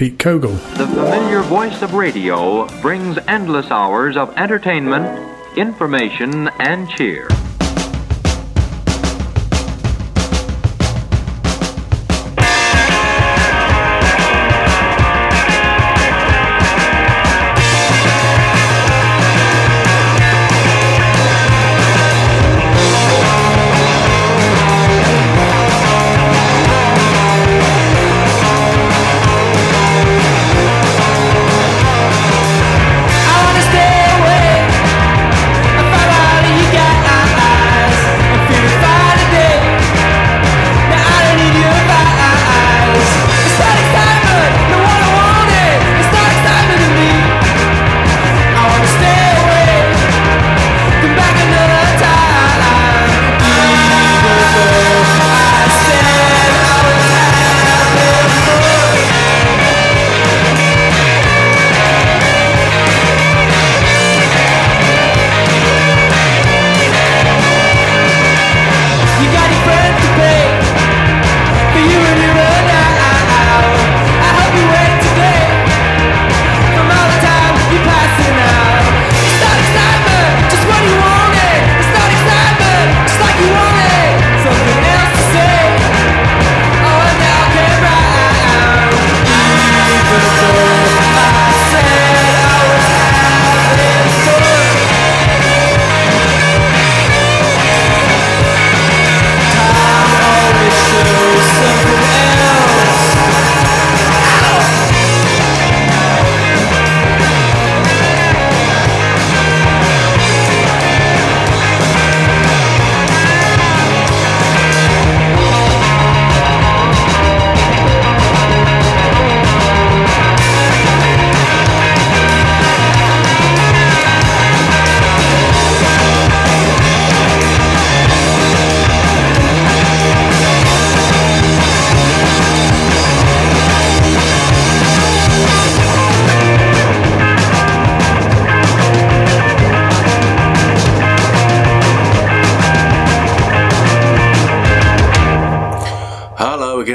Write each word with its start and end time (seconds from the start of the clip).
Pete 0.00 0.16
Kogel. 0.16 0.54
The 0.78 0.86
familiar 0.86 1.42
voice 1.42 1.82
of 1.82 1.92
radio 1.92 2.66
brings 2.80 3.18
endless 3.28 3.70
hours 3.70 4.16
of 4.16 4.34
entertainment, 4.38 5.04
information, 5.58 6.48
and 6.58 6.88
cheer. 6.88 7.28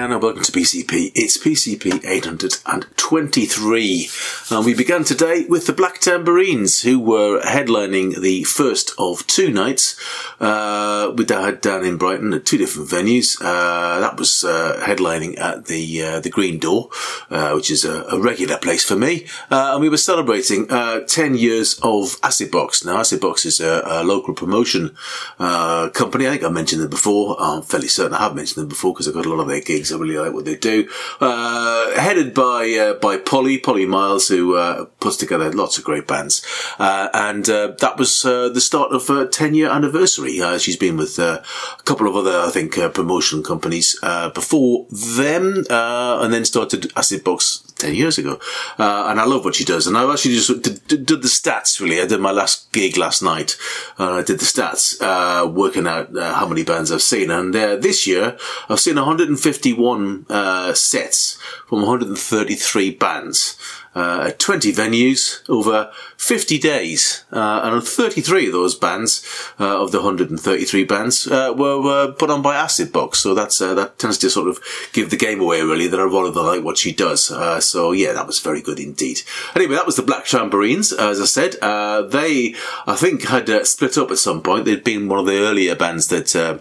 And 0.05 0.21
welcome 0.21 0.43
to 0.43 0.51
PCP. 0.51 1.13
It's 1.15 1.39
PCP 1.39 2.05
823. 2.05 4.09
And 4.51 4.63
we 4.63 4.75
began 4.75 5.03
today 5.03 5.47
with 5.49 5.65
the 5.65 5.73
Black 5.73 5.99
Tambourines, 5.99 6.83
who 6.83 6.99
were 6.99 7.41
headlining 7.41 8.21
the 8.21 8.43
first 8.43 8.93
of 8.99 9.25
two 9.25 9.51
nights 9.51 9.99
uh, 10.39 11.11
with 11.17 11.27
that 11.29 11.63
down 11.63 11.83
in 11.83 11.97
Brighton 11.97 12.33
at 12.33 12.45
two 12.45 12.59
different 12.59 12.87
venues. 12.87 13.41
Uh, 13.41 13.99
that 13.99 14.17
was 14.17 14.43
uh, 14.43 14.79
headlining 14.85 15.39
at 15.39 15.65
the 15.65 16.03
uh, 16.03 16.19
the 16.19 16.29
Green 16.29 16.59
Door, 16.59 16.89
uh, 17.31 17.53
which 17.53 17.71
is 17.71 17.83
a, 17.83 18.03
a 18.03 18.19
regular 18.19 18.59
place 18.59 18.83
for 18.83 18.95
me. 18.95 19.25
Uh, 19.49 19.71
and 19.73 19.81
we 19.81 19.89
were 19.89 19.97
celebrating 19.97 20.69
uh, 20.69 20.99
10 21.01 21.33
years 21.33 21.79
of 21.81 22.19
Acid 22.21 22.51
Box. 22.51 22.85
Now, 22.85 22.97
Acid 22.97 23.21
Box 23.21 23.43
is 23.43 23.59
a, 23.59 23.81
a 23.83 24.03
local 24.03 24.35
promotion 24.35 24.95
company. 25.39 26.27
I 26.27 26.31
think 26.31 26.43
I 26.43 26.49
mentioned 26.49 26.83
them 26.83 26.91
before. 26.91 27.35
I'm 27.39 27.63
fairly 27.63 27.87
certain 27.87 28.13
I 28.13 28.19
have 28.19 28.35
mentioned 28.35 28.61
them 28.61 28.69
before 28.69 28.93
because 28.93 29.07
I've 29.07 29.15
got 29.15 29.25
a 29.25 29.29
lot 29.29 29.41
of 29.41 29.47
their 29.47 29.61
gigs. 29.61 29.94
I 29.95 29.97
really 29.97 30.17
like 30.17 30.33
what 30.33 30.45
they 30.45 30.55
do. 30.55 30.89
Uh, 31.19 31.97
headed 31.99 32.33
by 32.33 32.71
uh, 32.71 32.93
by 32.95 33.17
Polly, 33.17 33.57
Polly 33.57 33.85
Miles, 33.85 34.27
who 34.27 34.55
uh, 34.55 34.85
puts 34.99 35.17
together 35.17 35.51
lots 35.51 35.77
of 35.77 35.83
great 35.83 36.07
bands. 36.07 36.45
Uh, 36.77 37.09
and 37.13 37.49
uh, 37.49 37.73
that 37.79 37.97
was 37.97 38.21
the 38.21 38.61
start 38.61 38.91
of 38.91 39.07
her 39.07 39.25
10 39.25 39.53
year 39.53 39.69
anniversary. 39.69 40.39
She's 40.59 40.77
been 40.77 40.97
with 40.97 41.17
a 41.19 41.43
couple 41.85 42.07
of 42.07 42.15
other, 42.15 42.39
I 42.39 42.49
think, 42.49 42.75
promotion 42.93 43.43
companies 43.43 43.97
before 44.33 44.85
them, 44.89 45.65
and 45.69 46.33
then 46.33 46.45
started 46.45 46.91
Acid 46.95 47.23
Box 47.23 47.63
10 47.77 47.93
years 47.93 48.17
ago. 48.17 48.39
Uh, 48.79 49.07
and 49.09 49.19
I 49.19 49.25
love 49.25 49.43
what 49.43 49.55
she 49.55 49.65
does. 49.65 49.87
And 49.87 49.97
I 49.97 50.09
actually 50.11 50.35
just 50.35 50.61
did, 50.61 50.87
did, 50.87 51.07
the 51.07 51.27
stats, 51.27 51.79
really. 51.79 52.01
I 52.01 52.05
did 52.05 52.19
my 52.19 52.31
last 52.31 52.71
gig 52.71 52.97
last 52.97 53.21
night. 53.21 53.57
Uh, 53.99 54.13
I 54.13 54.23
did 54.23 54.39
the 54.39 54.45
stats, 54.45 55.01
uh, 55.01 55.47
working 55.47 55.87
out 55.87 56.15
uh, 56.15 56.33
how 56.33 56.47
many 56.47 56.63
bands 56.63 56.91
I've 56.91 57.01
seen. 57.01 57.31
And 57.31 57.55
uh, 57.55 57.75
this 57.75 58.07
year, 58.07 58.37
I've 58.69 58.79
seen 58.79 58.95
151 58.95 60.25
uh, 60.29 60.73
sets 60.73 61.37
from 61.67 61.79
133 61.79 62.91
bands. 62.91 63.57
Uh, 63.95 64.25
at 64.27 64.39
20 64.39 64.73
venues 64.73 65.47
over 65.49 65.89
50 66.17 66.59
days, 66.59 67.23
uh, 67.31 67.61
and 67.63 67.81
33 67.81 68.47
of 68.47 68.51
those 68.51 68.75
bands, 68.75 69.25
uh, 69.57 69.81
of 69.81 69.91
the 69.93 69.99
133 69.99 70.83
bands, 70.83 71.27
uh, 71.27 71.53
were, 71.55 71.81
were 71.81 72.11
put 72.11 72.29
on 72.29 72.41
by 72.41 72.55
Acid 72.55 72.91
Box. 72.91 73.19
So 73.19 73.33
that's, 73.33 73.61
uh, 73.61 73.73
that 73.75 73.97
tends 73.97 74.17
to 74.17 74.29
sort 74.29 74.49
of 74.49 74.59
give 74.91 75.11
the 75.11 75.17
game 75.17 75.39
away, 75.39 75.61
really, 75.61 75.87
that 75.87 75.99
I 75.99 76.03
rather 76.03 76.41
like 76.41 76.63
what 76.63 76.77
she 76.77 76.91
does. 76.91 77.31
Uh, 77.31 77.61
so 77.61 77.93
yeah, 77.93 78.11
that 78.11 78.27
was 78.27 78.39
very 78.39 78.61
good 78.61 78.79
indeed. 78.79 79.21
Anyway, 79.55 79.75
that 79.75 79.85
was 79.85 79.95
the 79.95 80.03
Black 80.03 80.25
Tambourines, 80.25 80.91
as 80.91 81.21
I 81.21 81.25
said. 81.25 81.55
Uh, 81.61 82.01
they, 82.01 82.55
I 82.85 82.95
think, 82.95 83.23
had 83.23 83.47
split 83.65 83.97
up 83.97 84.11
at 84.11 84.17
some 84.17 84.41
point. 84.41 84.65
They'd 84.65 84.83
been 84.83 85.07
one 85.07 85.19
of 85.19 85.25
the 85.25 85.39
earlier 85.39 85.75
bands 85.75 86.07
that, 86.09 86.35
uh, 86.35 86.57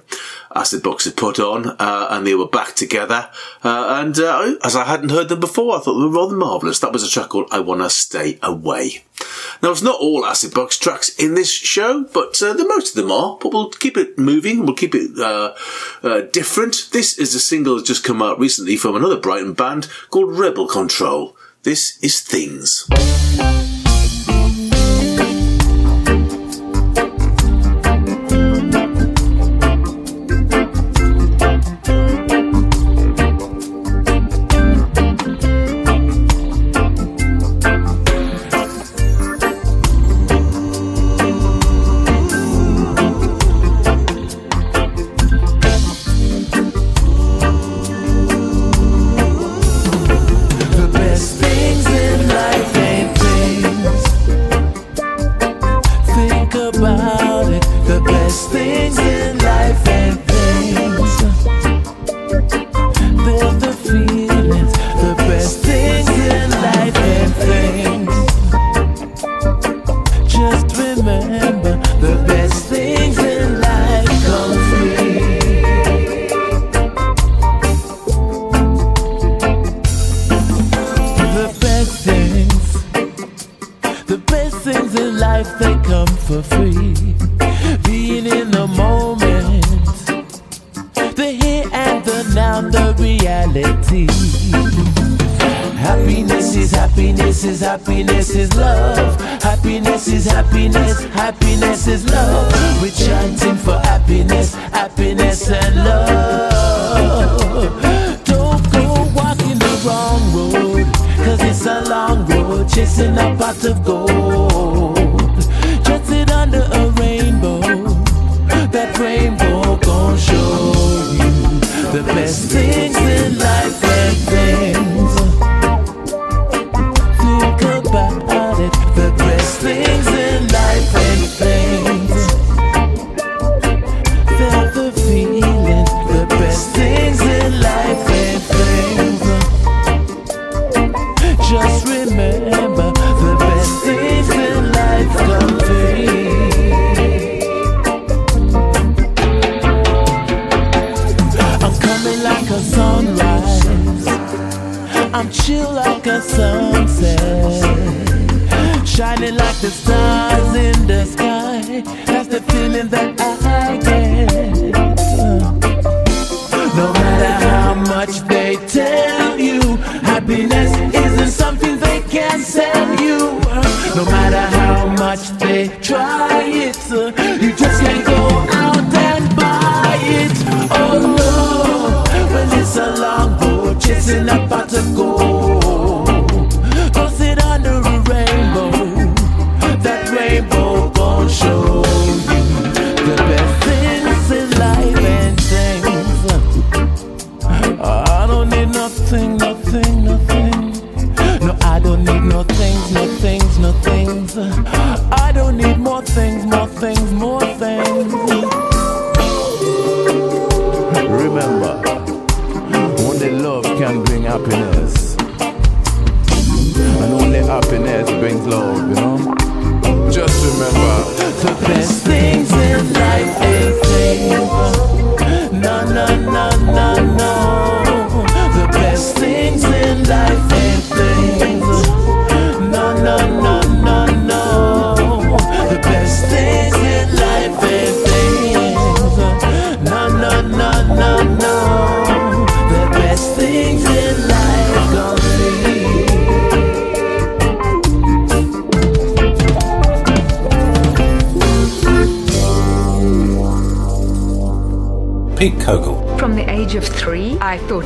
Acid 0.54 0.82
Box 0.82 1.04
had 1.04 1.16
put 1.16 1.38
on, 1.38 1.66
uh, 1.78 2.08
and 2.10 2.26
they 2.26 2.34
were 2.34 2.48
back 2.48 2.74
together. 2.74 3.30
Uh, 3.62 4.00
and 4.00 4.18
uh, 4.18 4.54
as 4.62 4.76
I 4.76 4.84
hadn't 4.84 5.10
heard 5.10 5.28
them 5.28 5.40
before, 5.40 5.76
I 5.76 5.80
thought 5.80 5.98
they 5.98 6.06
were 6.06 6.22
rather 6.22 6.36
marvellous. 6.36 6.78
That 6.78 6.92
was 6.92 7.02
a 7.02 7.10
track 7.10 7.30
called 7.30 7.48
I 7.50 7.60
Wanna 7.60 7.90
Stay 7.90 8.38
Away. 8.42 9.04
Now, 9.62 9.70
it's 9.70 9.82
not 9.82 10.00
all 10.00 10.24
Acid 10.24 10.54
Box 10.54 10.78
tracks 10.78 11.08
in 11.16 11.34
this 11.34 11.50
show, 11.50 12.04
but 12.12 12.40
uh, 12.42 12.52
the 12.52 12.66
most 12.66 12.90
of 12.90 13.02
them 13.02 13.10
are. 13.10 13.38
But 13.40 13.52
we'll 13.52 13.70
keep 13.70 13.96
it 13.96 14.18
moving. 14.18 14.64
We'll 14.64 14.74
keep 14.74 14.94
it 14.94 15.18
uh, 15.18 15.54
uh, 16.02 16.22
different. 16.32 16.90
This 16.92 17.18
is 17.18 17.34
a 17.34 17.40
single 17.40 17.76
that's 17.76 17.88
just 17.88 18.04
come 18.04 18.22
out 18.22 18.38
recently 18.38 18.76
from 18.76 18.96
another 18.96 19.18
Brighton 19.18 19.54
band 19.54 19.88
called 20.10 20.38
Rebel 20.38 20.66
Control. 20.66 21.36
This 21.62 21.98
is 22.02 22.20
Things. 22.20 22.86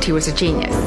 He 0.09 0.13
was 0.13 0.27
a 0.27 0.33
genius. 0.33 0.78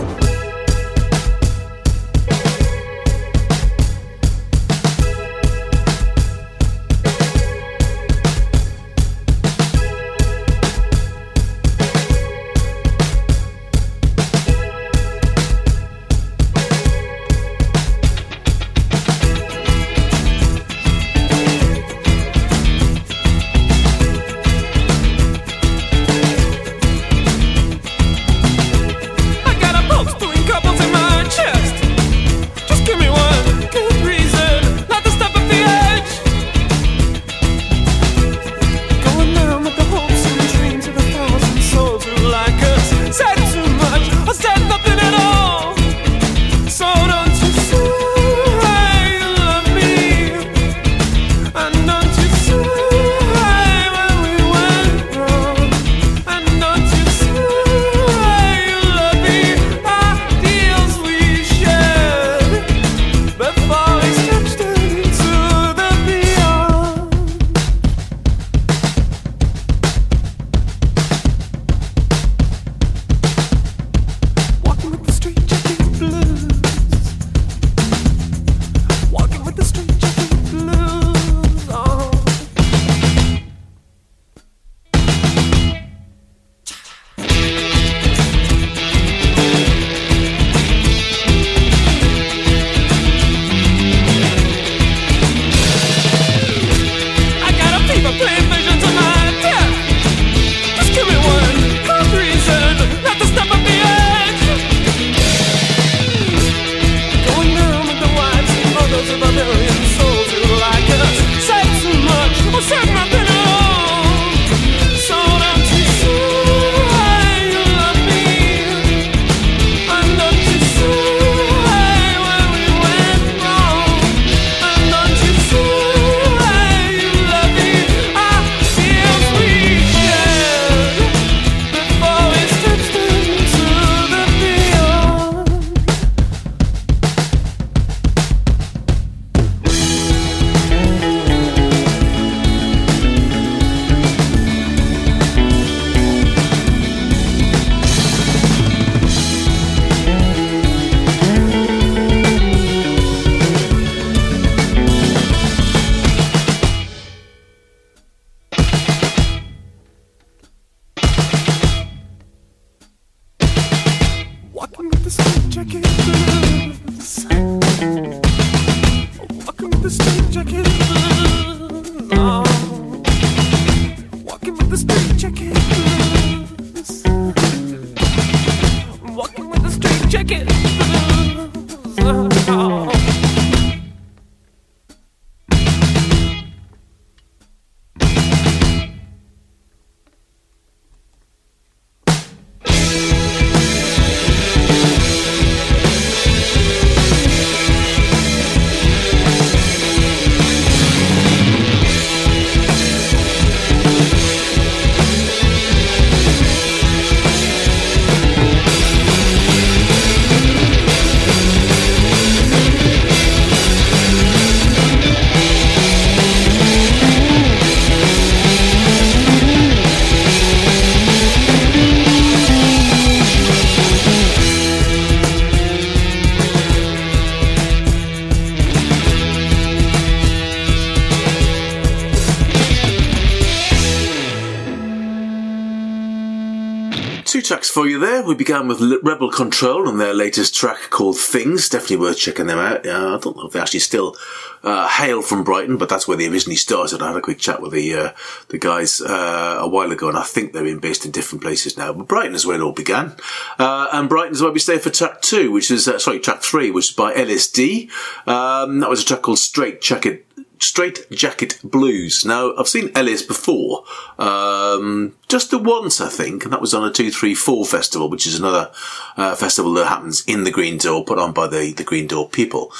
We 238.31 238.37
began 238.37 238.69
with 238.69 238.79
Rebel 239.03 239.29
Control 239.29 239.89
and 239.89 239.99
their 239.99 240.13
latest 240.13 240.55
track 240.55 240.89
called 240.89 241.17
Things. 241.17 241.67
Definitely 241.67 241.97
worth 241.97 242.17
checking 242.17 242.47
them 242.47 242.59
out. 242.59 242.87
Uh, 242.87 243.17
I 243.17 243.19
don't 243.19 243.35
know 243.35 243.47
if 243.47 243.51
they 243.51 243.59
actually 243.59 243.81
still 243.81 244.15
uh, 244.63 244.87
hail 244.87 245.21
from 245.21 245.43
Brighton, 245.43 245.75
but 245.75 245.89
that's 245.89 246.07
where 246.07 246.15
they 246.15 246.29
originally 246.29 246.55
started. 246.55 247.01
I 247.01 247.07
had 247.07 247.17
a 247.17 247.21
quick 247.21 247.39
chat 247.39 247.61
with 247.61 247.73
the 247.73 247.93
uh, 247.93 248.11
the 248.47 248.57
guys 248.57 249.01
uh, 249.01 249.57
a 249.59 249.67
while 249.67 249.91
ago, 249.91 250.07
and 250.07 250.17
I 250.17 250.23
think 250.23 250.53
they've 250.53 250.63
been 250.63 250.79
based 250.79 251.03
in 251.03 251.11
different 251.11 251.41
places 251.41 251.75
now. 251.75 251.91
But 251.91 252.07
Brighton 252.07 252.33
is 252.33 252.45
where 252.45 252.55
it 252.55 252.61
all 252.61 252.71
began, 252.71 253.17
uh, 253.59 253.89
and 253.91 254.07
Brighton 254.07 254.31
is 254.31 254.41
where 254.41 254.53
we 254.53 254.59
stay 254.59 254.77
for 254.77 254.89
track 254.89 255.19
two, 255.19 255.51
which 255.51 255.69
is 255.69 255.89
uh, 255.89 255.99
sorry, 255.99 256.21
track 256.21 256.41
three, 256.41 256.71
which 256.71 256.91
is 256.91 256.95
by 256.95 257.13
LSD. 257.13 257.89
Um, 258.29 258.79
that 258.79 258.89
was 258.89 259.01
a 259.01 259.05
track 259.05 259.23
called 259.23 259.39
Straight 259.39 259.81
Jacket 259.81 260.25
Straight 260.61 261.09
Jacket 261.09 261.59
Blues. 261.63 262.23
Now, 262.23 262.53
I've 262.55 262.67
seen 262.67 262.91
Ellis 262.93 263.23
before, 263.23 263.83
um, 264.19 265.15
just 265.27 265.49
the 265.49 265.57
once, 265.57 265.99
I 265.99 266.07
think, 266.07 266.43
and 266.43 266.53
that 266.53 266.61
was 266.61 266.75
on 266.75 266.83
a 266.83 266.91
234 266.91 267.65
festival, 267.65 268.09
which 268.09 268.27
is 268.27 268.37
another 268.37 268.71
uh, 269.17 269.35
festival 269.35 269.73
that 269.73 269.87
happens 269.87 270.23
in 270.25 270.43
the 270.43 270.51
Green 270.51 270.77
Door, 270.77 271.05
put 271.05 271.17
on 271.17 271.33
by 271.33 271.47
the, 271.47 271.73
the 271.73 271.83
Green 271.83 272.05
Door 272.05 272.29
people. 272.29 272.71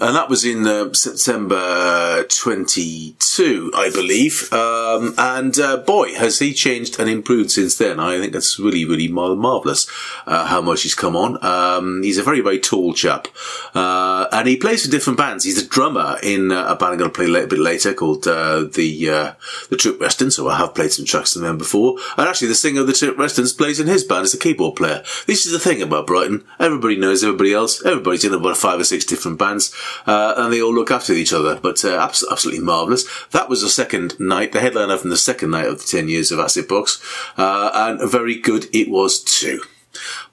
And 0.00 0.14
that 0.14 0.28
was 0.28 0.44
in 0.44 0.64
uh, 0.64 0.92
September 0.92 2.24
22, 2.24 3.72
I 3.74 3.90
believe. 3.90 4.52
Um, 4.52 5.14
and 5.18 5.58
uh, 5.58 5.78
boy, 5.78 6.14
has 6.14 6.38
he 6.38 6.54
changed 6.54 7.00
and 7.00 7.10
improved 7.10 7.50
since 7.50 7.76
then. 7.76 7.98
I 7.98 8.18
think 8.18 8.32
that's 8.32 8.60
really, 8.60 8.84
really 8.84 9.08
mar- 9.08 9.34
marvellous 9.34 9.88
uh, 10.24 10.46
how 10.46 10.60
much 10.60 10.82
he's 10.82 10.94
come 10.94 11.16
on. 11.16 11.44
Um, 11.44 12.02
he's 12.04 12.18
a 12.18 12.22
very, 12.22 12.40
very 12.40 12.60
tall 12.60 12.94
chap. 12.94 13.26
Uh, 13.74 14.28
and 14.30 14.46
he 14.46 14.56
plays 14.56 14.84
for 14.84 14.90
different 14.90 15.16
bands. 15.16 15.44
He's 15.44 15.60
a 15.60 15.68
drummer 15.68 16.18
in 16.22 16.52
uh, 16.52 16.66
a 16.68 16.76
band 16.76 16.92
I'm 16.92 16.98
going 16.98 17.10
to 17.10 17.14
play 17.14 17.26
a 17.26 17.28
little 17.28 17.48
bit 17.48 17.58
later 17.58 17.92
called 17.92 18.26
uh, 18.26 18.64
the 18.72 19.34
the 19.68 19.76
Trip 19.76 20.00
Western. 20.00 20.30
So 20.30 20.48
I 20.48 20.58
have 20.58 20.74
played 20.74 20.92
some 20.92 21.04
tracks 21.04 21.32
from 21.32 21.42
them 21.42 21.58
before. 21.58 21.96
And 22.16 22.28
actually, 22.28 22.48
the 22.48 22.54
singer 22.54 22.82
of 22.82 22.86
the 22.86 22.92
Trip 22.92 23.18
Westerns 23.18 23.52
plays 23.52 23.80
in 23.80 23.88
his 23.88 24.04
band 24.04 24.24
as 24.24 24.34
a 24.34 24.38
keyboard 24.38 24.76
player. 24.76 25.02
This 25.26 25.44
is 25.44 25.52
the 25.52 25.58
thing 25.58 25.82
about 25.82 26.06
Brighton. 26.06 26.44
Everybody 26.60 26.96
knows 26.96 27.24
everybody 27.24 27.52
else. 27.52 27.84
Everybody's 27.84 28.24
in 28.24 28.32
about 28.32 28.56
five 28.56 28.80
or 28.80 28.84
six 28.84 29.04
different 29.04 29.38
bands 29.38 29.74
uh, 30.06 30.34
and 30.36 30.52
they 30.52 30.62
all 30.62 30.74
look 30.74 30.90
after 30.90 31.12
each 31.12 31.32
other. 31.32 31.58
But 31.60 31.84
uh, 31.84 31.96
abs- 31.96 32.24
absolutely 32.30 32.64
marvellous. 32.64 33.04
That 33.30 33.48
was 33.48 33.62
the 33.62 33.68
second 33.68 34.18
night, 34.18 34.52
the 34.52 34.60
headliner 34.60 34.96
from 34.96 35.10
the 35.10 35.16
second 35.16 35.50
night 35.50 35.66
of 35.66 35.78
the 35.78 35.86
10 35.86 36.08
years 36.08 36.30
of 36.32 36.38
Acid 36.38 36.68
Box, 36.68 37.02
uh, 37.36 37.70
and 37.74 38.10
very 38.10 38.38
good 38.38 38.66
it 38.72 38.88
was 38.88 39.22
too. 39.22 39.62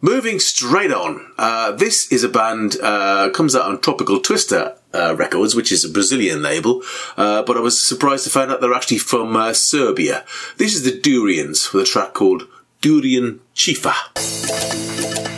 Moving 0.02 0.40
straight 0.40 0.92
on, 0.92 1.32
uh, 1.38 1.72
this 1.72 2.12
is 2.12 2.24
a 2.24 2.30
band, 2.30 2.76
uh, 2.82 3.30
comes 3.32 3.56
out 3.56 3.66
on 3.66 3.82
Tropical 3.82 4.20
Twister 4.20 4.78
uh, 4.94 5.16
Records, 5.16 5.56
which 5.56 5.72
is 5.72 5.84
a 5.84 5.90
Brazilian 5.90 6.42
label, 6.42 6.84
uh, 7.18 7.44
but 7.44 7.58
I 7.58 7.62
was 7.62 7.80
surprised 7.80 8.26
to 8.26 8.30
find 8.30 8.52
out 8.52 8.62
they're 8.62 8.74
actually 8.74 9.00
from 9.00 9.36
uh, 9.36 9.54
Serbia. 9.54 10.26
This 10.58 10.76
is 10.76 10.84
the 10.84 10.92
Durians 10.92 11.74
with 11.74 11.84
a 11.84 11.88
track 11.88 12.14
called 12.14 12.44
Durian 12.82 13.42
Chifa. 13.56 15.35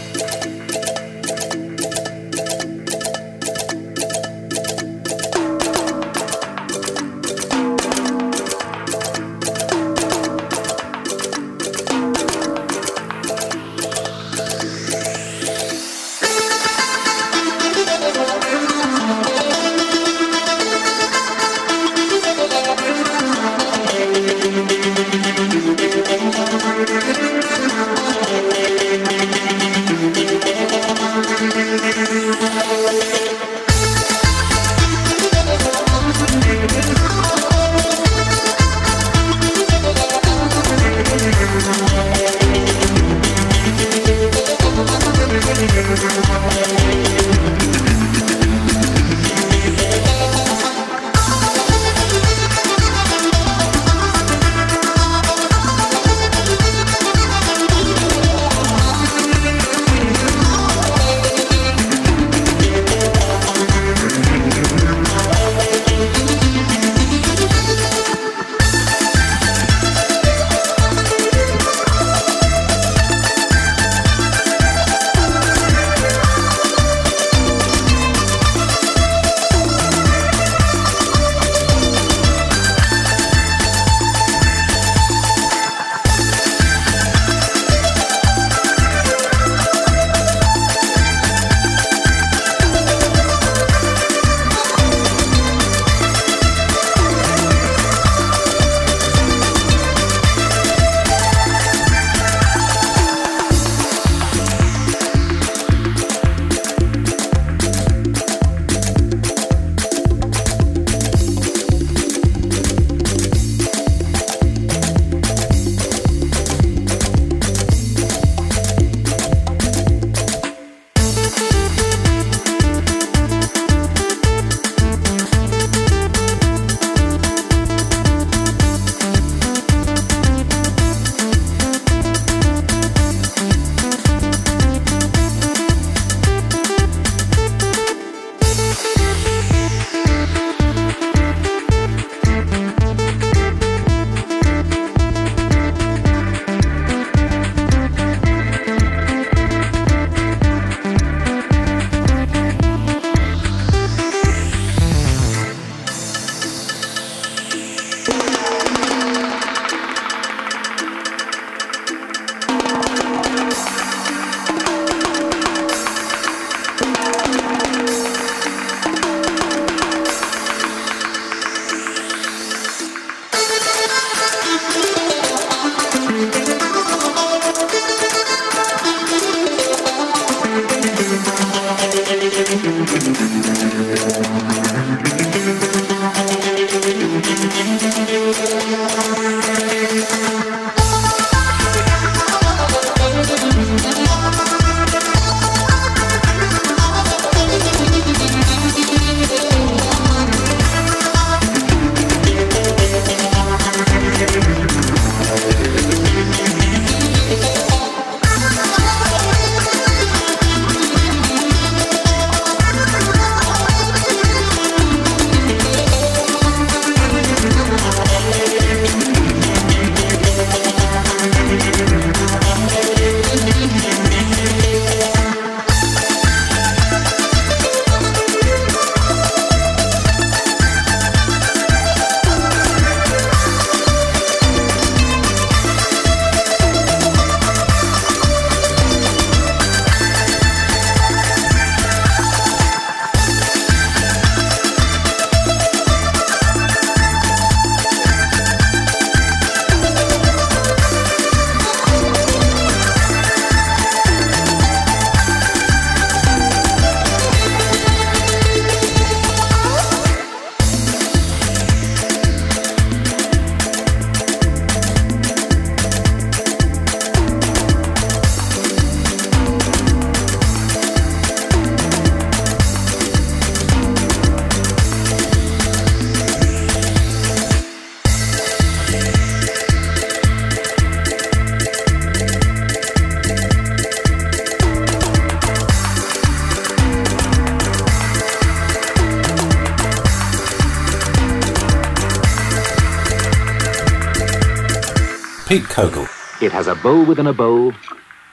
Has 296.67 296.77
a 296.77 296.84
bow 296.84 297.01
within 297.01 297.27
a 297.27 297.34
bow, 297.34 297.71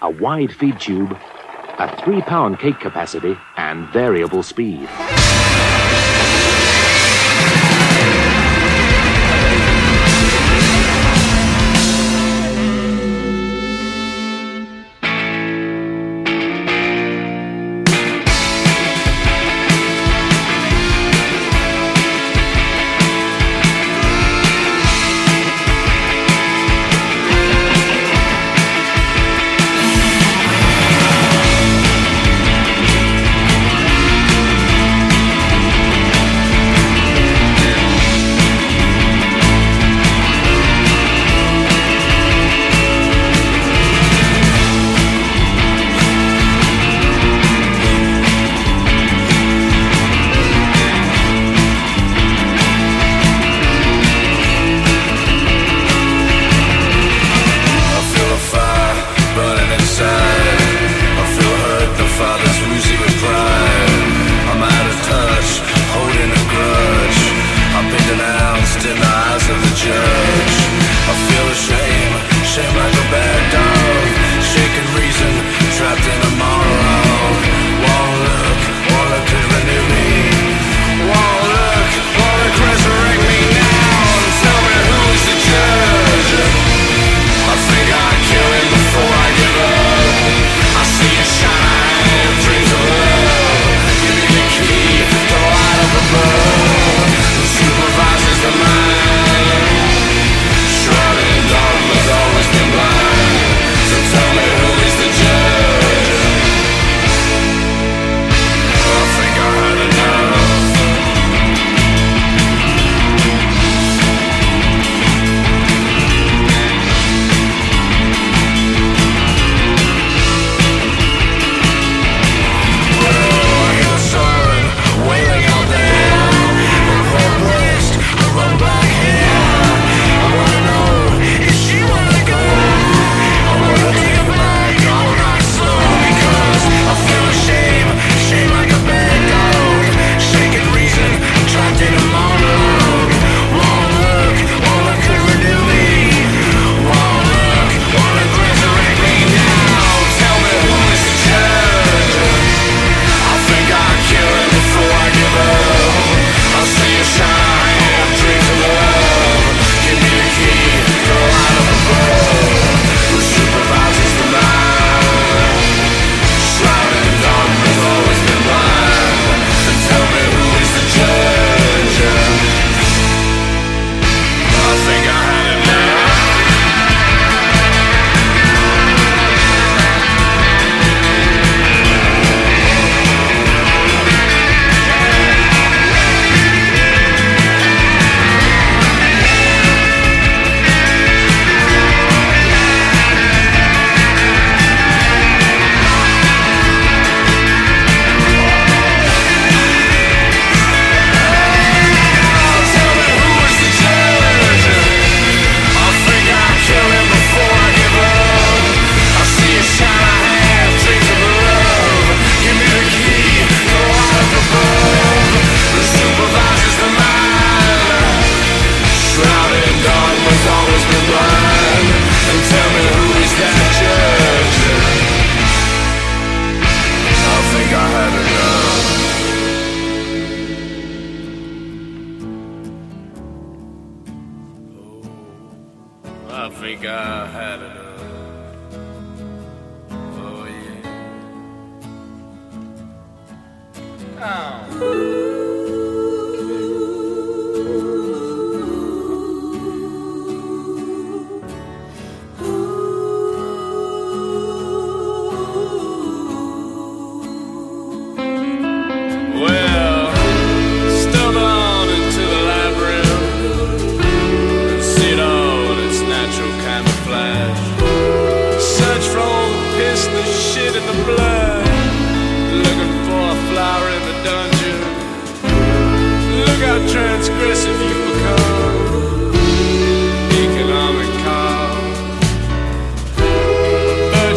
a 0.03 0.11
wide 0.11 0.53
feed 0.53 0.81
tube, 0.81 1.16
a 1.79 2.03
three 2.03 2.20
pound 2.23 2.59
cake 2.59 2.81
capacity, 2.81 3.37
and 3.57 3.88
variable 3.90 4.42
speed. 4.42 4.88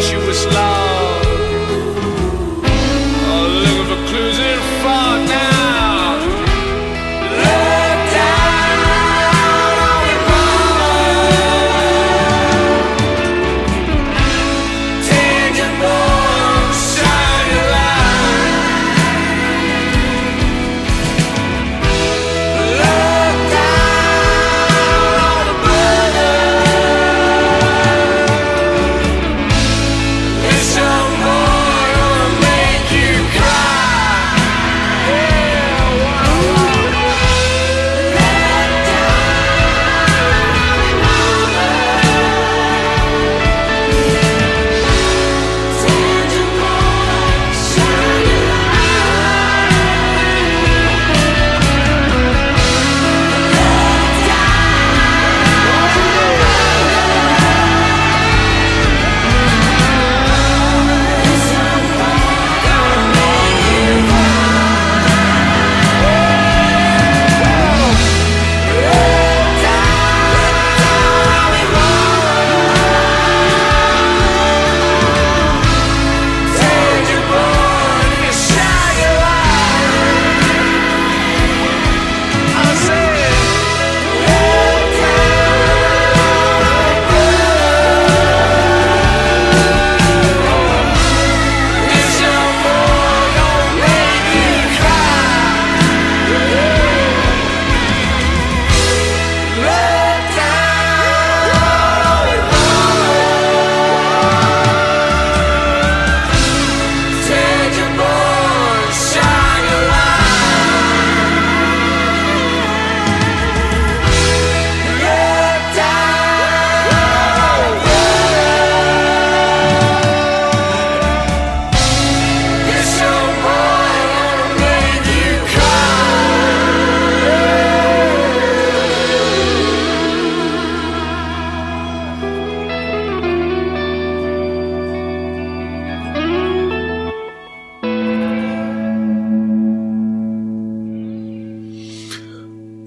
Virtuous 0.08 0.46
law. 0.46 0.52
Oh, 0.54 0.77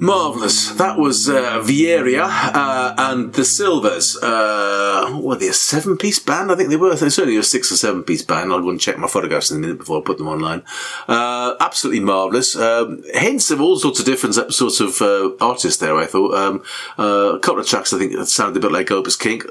Marvellous. 0.01 0.69
That 0.71 0.97
was 0.97 1.29
uh, 1.29 1.61
Vieria 1.61 2.23
uh, 2.23 2.95
and 2.97 3.31
the 3.33 3.45
Silvers. 3.45 4.17
Uh, 4.17 5.19
were 5.21 5.35
they, 5.35 5.49
a 5.49 5.53
seven 5.53 5.95
piece 5.95 6.17
band? 6.17 6.51
I 6.51 6.55
think 6.55 6.69
they 6.69 6.75
were. 6.75 6.95
They're 6.95 7.11
certainly 7.11 7.37
a 7.37 7.43
six 7.43 7.71
or 7.71 7.75
seven 7.75 8.01
piece 8.01 8.23
band. 8.23 8.51
I'll 8.51 8.61
go 8.61 8.71
and 8.71 8.81
check 8.81 8.97
my 8.97 9.07
photographs 9.07 9.51
in 9.51 9.57
a 9.57 9.59
minute 9.59 9.77
before 9.77 9.99
I 9.99 10.03
put 10.03 10.17
them 10.17 10.27
online. 10.27 10.63
Uh, 11.07 11.53
absolutely 11.59 12.03
marvellous. 12.03 12.55
Um, 12.55 13.03
hints 13.13 13.51
of 13.51 13.61
all 13.61 13.77
sorts 13.77 13.99
of 13.99 14.07
different 14.07 14.33
sorts 14.51 14.79
of 14.79 14.99
uh, 15.03 15.35
artists 15.39 15.79
there, 15.79 15.95
I 15.95 16.07
thought. 16.07 16.33
Um, 16.33 16.63
uh, 16.97 17.35
a 17.35 17.39
couple 17.39 17.61
of 17.61 17.67
tracks 17.67 17.93
I 17.93 17.99
think 17.99 18.13
that 18.13 18.25
sounded 18.25 18.57
a 18.57 18.59
bit 18.59 18.71
like 18.71 18.89
Opus 18.89 19.15
Kink. 19.15 19.45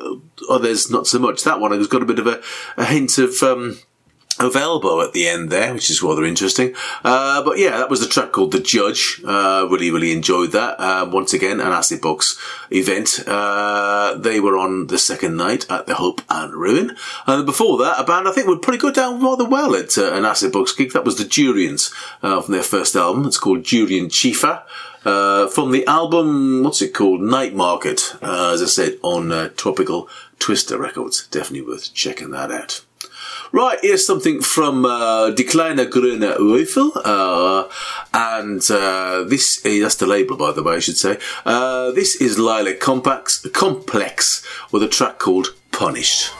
Others 0.48 0.90
not 0.90 1.06
so 1.06 1.20
much. 1.20 1.44
That 1.44 1.60
one 1.60 1.70
has 1.70 1.86
got 1.86 2.02
a 2.02 2.06
bit 2.06 2.18
of 2.18 2.26
a, 2.26 2.42
a 2.76 2.86
hint 2.86 3.18
of. 3.18 3.40
Um, 3.44 3.78
of 4.40 4.56
elbow 4.56 5.00
at 5.00 5.12
the 5.12 5.28
end 5.28 5.50
there, 5.50 5.74
which 5.74 5.90
is 5.90 6.02
rather 6.02 6.24
interesting. 6.24 6.74
Uh, 7.04 7.42
but 7.44 7.58
yeah, 7.58 7.78
that 7.78 7.90
was 7.90 8.02
a 8.02 8.08
track 8.08 8.32
called 8.32 8.52
The 8.52 8.60
Judge. 8.60 9.20
Uh, 9.24 9.66
really, 9.70 9.90
really 9.90 10.12
enjoyed 10.12 10.52
that. 10.52 10.80
Uh, 10.80 11.08
once 11.10 11.32
again, 11.32 11.60
an 11.60 11.72
Acid 11.72 12.00
Box 12.00 12.38
event. 12.70 13.20
Uh, 13.26 14.14
they 14.16 14.40
were 14.40 14.56
on 14.56 14.86
the 14.88 14.98
second 14.98 15.36
night 15.36 15.66
at 15.70 15.86
the 15.86 15.94
Hope 15.94 16.22
and 16.28 16.54
Ruin. 16.54 16.96
And 17.26 17.46
before 17.46 17.78
that, 17.78 18.00
a 18.00 18.04
band 18.04 18.28
I 18.28 18.32
think 18.32 18.46
would 18.46 18.62
probably 18.62 18.78
go 18.78 18.90
down 18.90 19.22
rather 19.22 19.44
well 19.44 19.74
at 19.74 19.96
uh, 19.98 20.12
an 20.12 20.24
Acid 20.24 20.52
Box 20.52 20.72
gig. 20.72 20.92
That 20.92 21.04
was 21.04 21.18
the 21.18 21.24
Durians 21.24 21.92
uh, 22.22 22.40
from 22.40 22.52
their 22.52 22.62
first 22.62 22.96
album. 22.96 23.26
It's 23.26 23.38
called 23.38 23.64
Durian 23.64 24.06
Chifa. 24.06 24.62
Uh, 25.02 25.48
from 25.48 25.70
the 25.70 25.86
album, 25.86 26.62
what's 26.62 26.82
it 26.82 26.92
called? 26.92 27.22
Night 27.22 27.54
Market, 27.54 28.14
as 28.20 28.62
I 28.62 28.66
said, 28.66 28.98
on 29.02 29.50
Tropical 29.56 30.08
Twister 30.38 30.78
Records. 30.78 31.26
Definitely 31.28 31.66
worth 31.66 31.94
checking 31.94 32.32
that 32.32 32.50
out. 32.50 32.84
Right, 33.52 33.78
here's 33.82 34.06
something 34.06 34.42
from 34.42 34.84
uh, 34.84 35.32
Decliner 35.32 35.90
Grüne 35.90 36.36
Eufel, 36.36 36.92
uh, 37.04 37.68
and 38.14 38.62
uh, 38.70 39.24
this 39.24 39.64
is, 39.66 39.82
that's 39.82 39.96
the 39.96 40.06
label, 40.06 40.36
by 40.36 40.52
the 40.52 40.62
way, 40.62 40.76
I 40.76 40.78
should 40.78 40.96
say. 40.96 41.18
Uh, 41.44 41.90
this 41.90 42.14
is 42.14 42.38
Lilac 42.38 42.78
Complex, 42.78 43.44
Complex 43.52 44.46
with 44.70 44.84
a 44.84 44.88
track 44.88 45.18
called 45.18 45.48
Punished. 45.72 46.30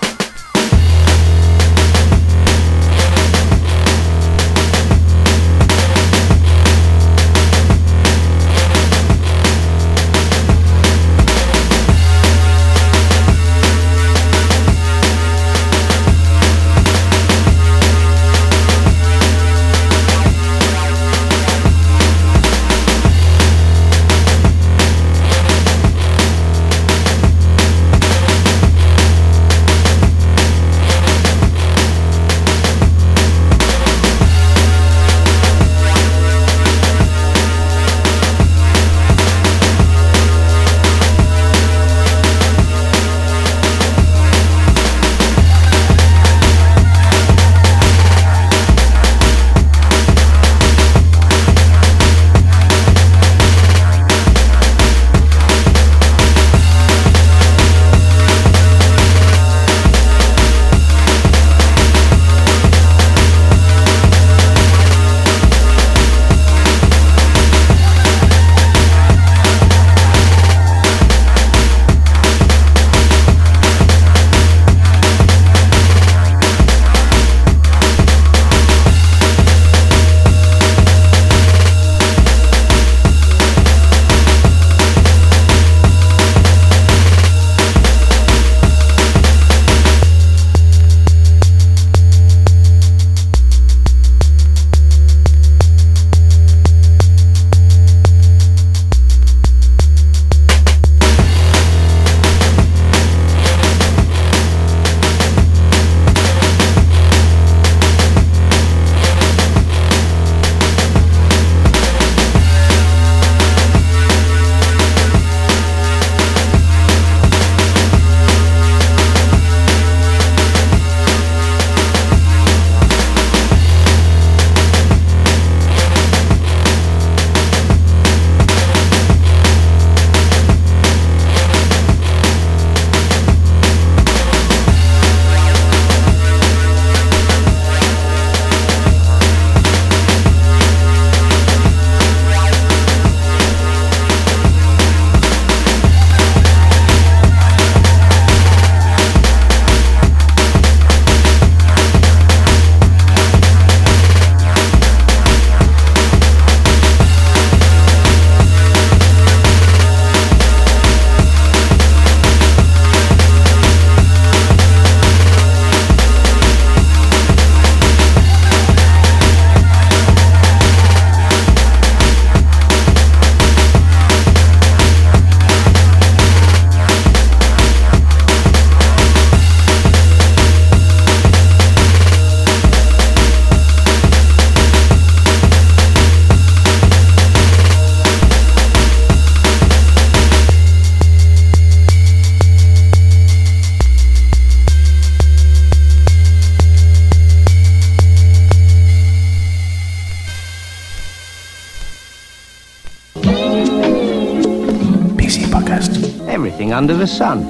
Sun, 207.21 207.41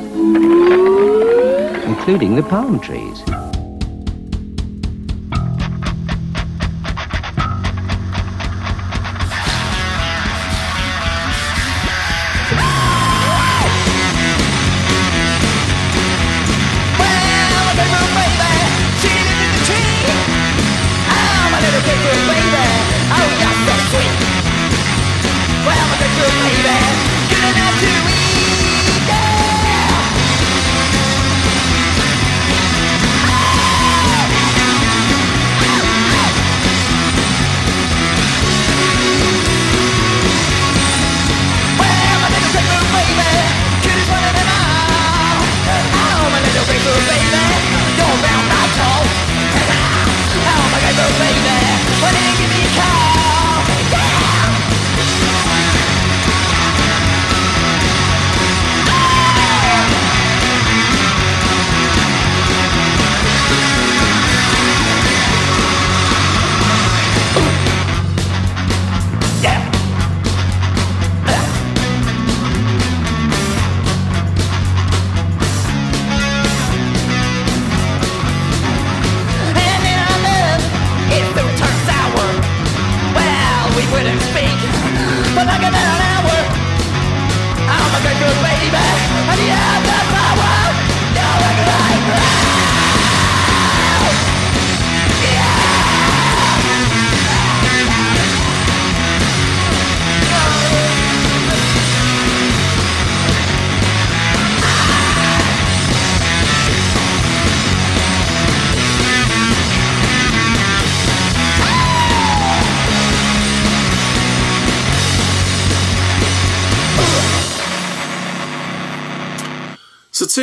including 1.86 2.34
the 2.34 2.42
palm 2.42 2.80
trees. 2.80 3.22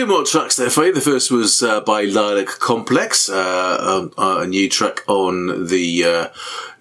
More 0.08 0.24
tracks 0.24 0.56
there 0.56 0.70
for 0.70 0.86
you. 0.86 0.94
The 0.94 1.02
first 1.02 1.32
was 1.32 1.62
uh, 1.62 1.82
by 1.82 2.04
Lilac 2.04 2.48
Complex, 2.48 3.30
uh, 3.30 4.10
a, 4.18 4.42
a 4.42 4.48
new 4.48 4.70
track 4.70 5.04
on 5.08 5.68
the 5.68 6.32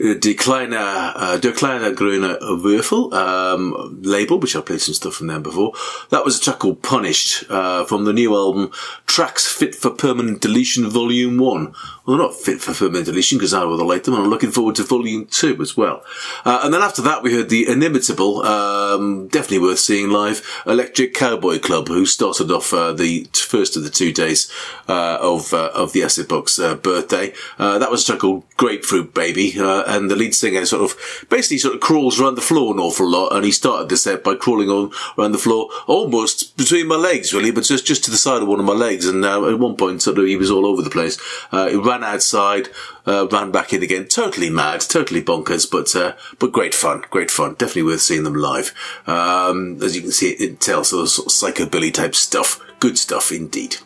uh, 0.00 0.14
Decliner, 0.14 1.12
uh, 1.14 1.38
Decliner 1.40 1.94
Gruner 1.94 2.36
Würfel 2.40 3.12
um, 3.12 4.00
label, 4.02 4.38
which 4.38 4.54
I've 4.54 4.66
played 4.66 4.80
some 4.80 4.94
stuff 4.94 5.14
from 5.14 5.28
them 5.28 5.42
before. 5.42 5.72
That 6.10 6.24
was 6.24 6.38
a 6.38 6.40
track 6.40 6.58
called 6.60 6.82
Punished 6.82 7.44
uh, 7.50 7.84
from 7.84 8.04
the 8.04 8.12
new 8.12 8.34
album 8.34 8.70
Tracks 9.06 9.46
Fit 9.46 9.74
for 9.74 9.90
Permanent 9.90 10.40
Deletion 10.40 10.88
Volume 10.88 11.38
1. 11.38 11.74
Well, 12.06 12.18
not 12.18 12.36
fit 12.36 12.60
for 12.60 12.72
permanent 12.72 13.06
deletion 13.06 13.38
because 13.38 13.52
I 13.52 13.64
rather 13.64 13.84
like 13.84 14.04
them, 14.04 14.14
and 14.14 14.22
I'm 14.22 14.30
looking 14.30 14.52
forward 14.52 14.76
to 14.76 14.84
Volume 14.84 15.26
2 15.26 15.60
as 15.60 15.76
well. 15.76 16.04
Uh, 16.44 16.60
and 16.62 16.72
then 16.72 16.80
after 16.80 17.02
that, 17.02 17.22
we 17.22 17.34
heard 17.34 17.48
the 17.48 17.66
inimitable, 17.66 18.42
um, 18.44 19.26
definitely 19.26 19.58
worth 19.58 19.80
seeing 19.80 20.10
live, 20.10 20.62
Electric 20.66 21.14
Cowboy 21.14 21.58
Club, 21.58 21.88
who 21.88 22.06
started 22.06 22.52
off 22.52 22.72
uh, 22.72 22.92
the 22.92 23.26
first 23.34 23.76
of 23.76 23.82
the 23.82 23.90
two 23.90 24.12
days 24.12 24.50
uh, 24.88 25.18
of 25.20 25.52
uh, 25.52 25.70
of 25.74 25.92
the 25.92 26.04
Acid 26.04 26.28
Box 26.28 26.58
birthday. 26.58 27.32
That 27.58 27.90
was 27.90 28.02
a 28.02 28.06
track 28.06 28.20
called 28.20 28.44
Grapefruit 28.56 29.12
Baby, 29.12 29.54
uh, 29.58 29.82
and 29.86 30.10
the 30.10 30.16
lead 30.16 30.34
singer 30.34 30.64
sort 30.66 30.82
of 30.82 31.26
basically 31.28 31.58
sort 31.58 31.74
of 31.74 31.80
crawls 31.80 32.20
around 32.20 32.34
the 32.34 32.40
floor 32.40 32.72
an 32.72 32.80
awful 32.80 33.08
lot, 33.08 33.34
and 33.34 33.44
he 33.44 33.52
started 33.52 33.88
the 33.88 33.96
set 33.96 34.24
by 34.24 34.34
crawling 34.34 34.68
on 34.68 34.90
around 35.18 35.32
the 35.32 35.38
floor 35.38 35.68
almost 35.86 36.56
between 36.56 36.88
my 36.88 36.96
legs, 36.96 37.32
really, 37.32 37.50
but 37.50 37.64
just 37.64 37.86
just 37.86 38.04
to 38.04 38.10
the 38.10 38.16
side 38.16 38.42
of 38.42 38.48
one 38.48 38.60
of 38.60 38.66
my 38.66 38.72
legs. 38.72 39.06
And 39.06 39.24
uh, 39.24 39.48
at 39.48 39.58
one 39.58 39.76
point, 39.76 40.02
sort 40.02 40.18
of, 40.18 40.26
he 40.26 40.36
was 40.36 40.50
all 40.50 40.66
over 40.66 40.82
the 40.82 40.90
place. 40.90 41.18
Uh, 41.52 41.68
he 41.68 41.76
ran 41.76 42.04
outside, 42.04 42.68
uh, 43.06 43.26
ran 43.28 43.50
back 43.50 43.72
in 43.72 43.82
again, 43.82 44.06
totally 44.06 44.50
mad, 44.50 44.80
totally 44.80 45.22
bonkers, 45.22 45.70
but 45.70 45.94
uh, 45.94 46.14
but 46.38 46.52
great 46.52 46.74
fun, 46.74 47.04
great 47.10 47.30
fun. 47.30 47.54
Definitely 47.54 47.84
worth 47.84 48.00
seeing 48.00 48.24
them 48.24 48.34
live. 48.34 48.72
Um, 49.06 49.82
as 49.82 49.94
you 49.94 50.02
can 50.02 50.12
see, 50.12 50.30
it 50.30 50.60
tells 50.60 50.90
sort 50.90 51.02
of, 51.02 51.08
sort 51.10 51.26
of 51.26 51.32
psychobilly 51.32 51.92
type 51.92 52.14
stuff. 52.14 52.60
Good 52.80 52.98
stuff 52.98 53.32
indeed. 53.32 53.76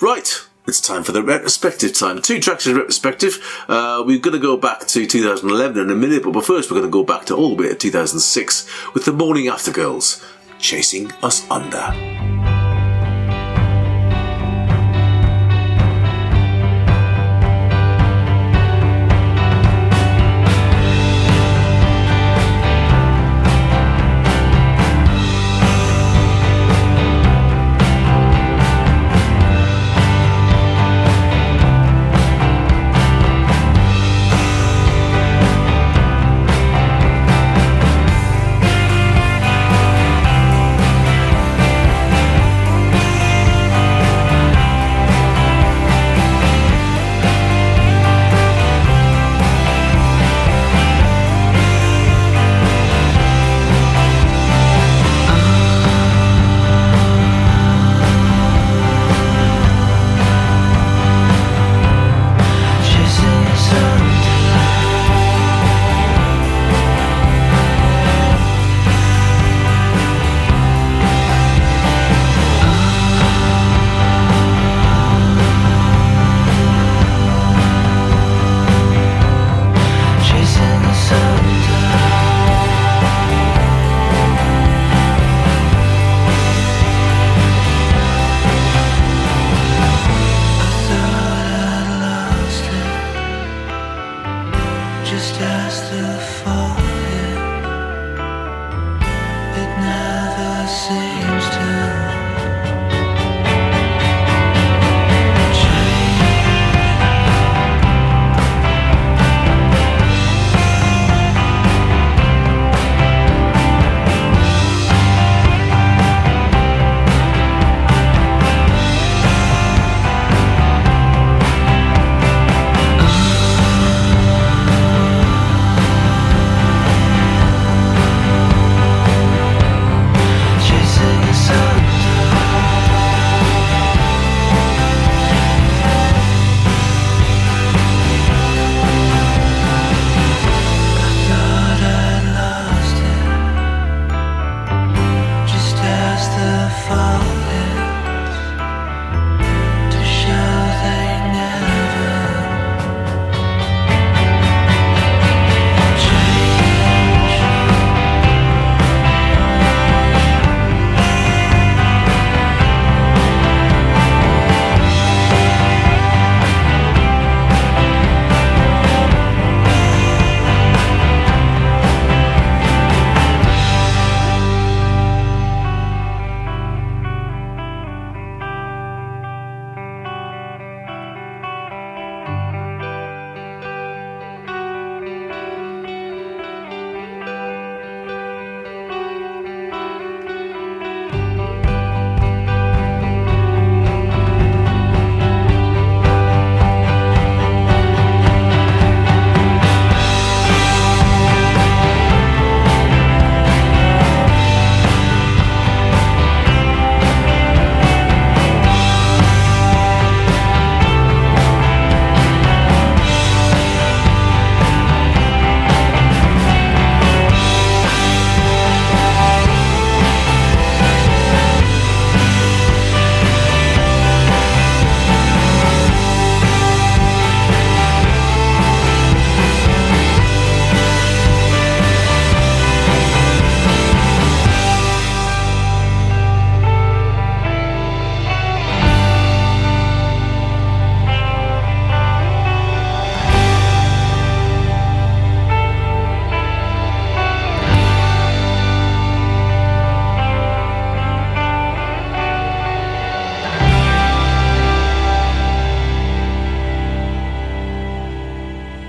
Right. 0.00 0.47
It's 0.68 0.82
time 0.82 1.02
for 1.02 1.12
the 1.12 1.22
retrospective 1.22 1.94
time. 1.94 2.20
Two 2.20 2.40
tracks 2.40 2.66
in 2.66 2.76
retrospective. 2.76 3.64
Uh, 3.68 4.04
we're 4.04 4.18
going 4.18 4.34
to 4.34 4.38
go 4.38 4.58
back 4.58 4.80
to 4.88 5.06
2011 5.06 5.82
in 5.82 5.90
a 5.90 5.94
minute, 5.94 6.22
but 6.22 6.44
first 6.44 6.70
we're 6.70 6.76
going 6.76 6.86
to 6.86 6.92
go 6.92 7.02
back 7.02 7.24
to 7.26 7.34
all 7.34 7.56
the 7.56 7.62
way 7.62 7.68
to 7.70 7.74
2006 7.74 8.92
with 8.92 9.06
the 9.06 9.12
Morning 9.14 9.48
After 9.48 9.72
Girls, 9.72 10.22
Chasing 10.58 11.10
Us 11.22 11.50
Under. 11.50 12.37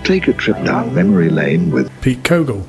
Take 0.10 0.28
a 0.28 0.34
trip 0.34 0.57
down 0.66 0.95
memory 0.95 1.30
lane 1.30 1.70
with 1.70 1.88
Pete 2.01 2.24
Cogle. 2.24 2.68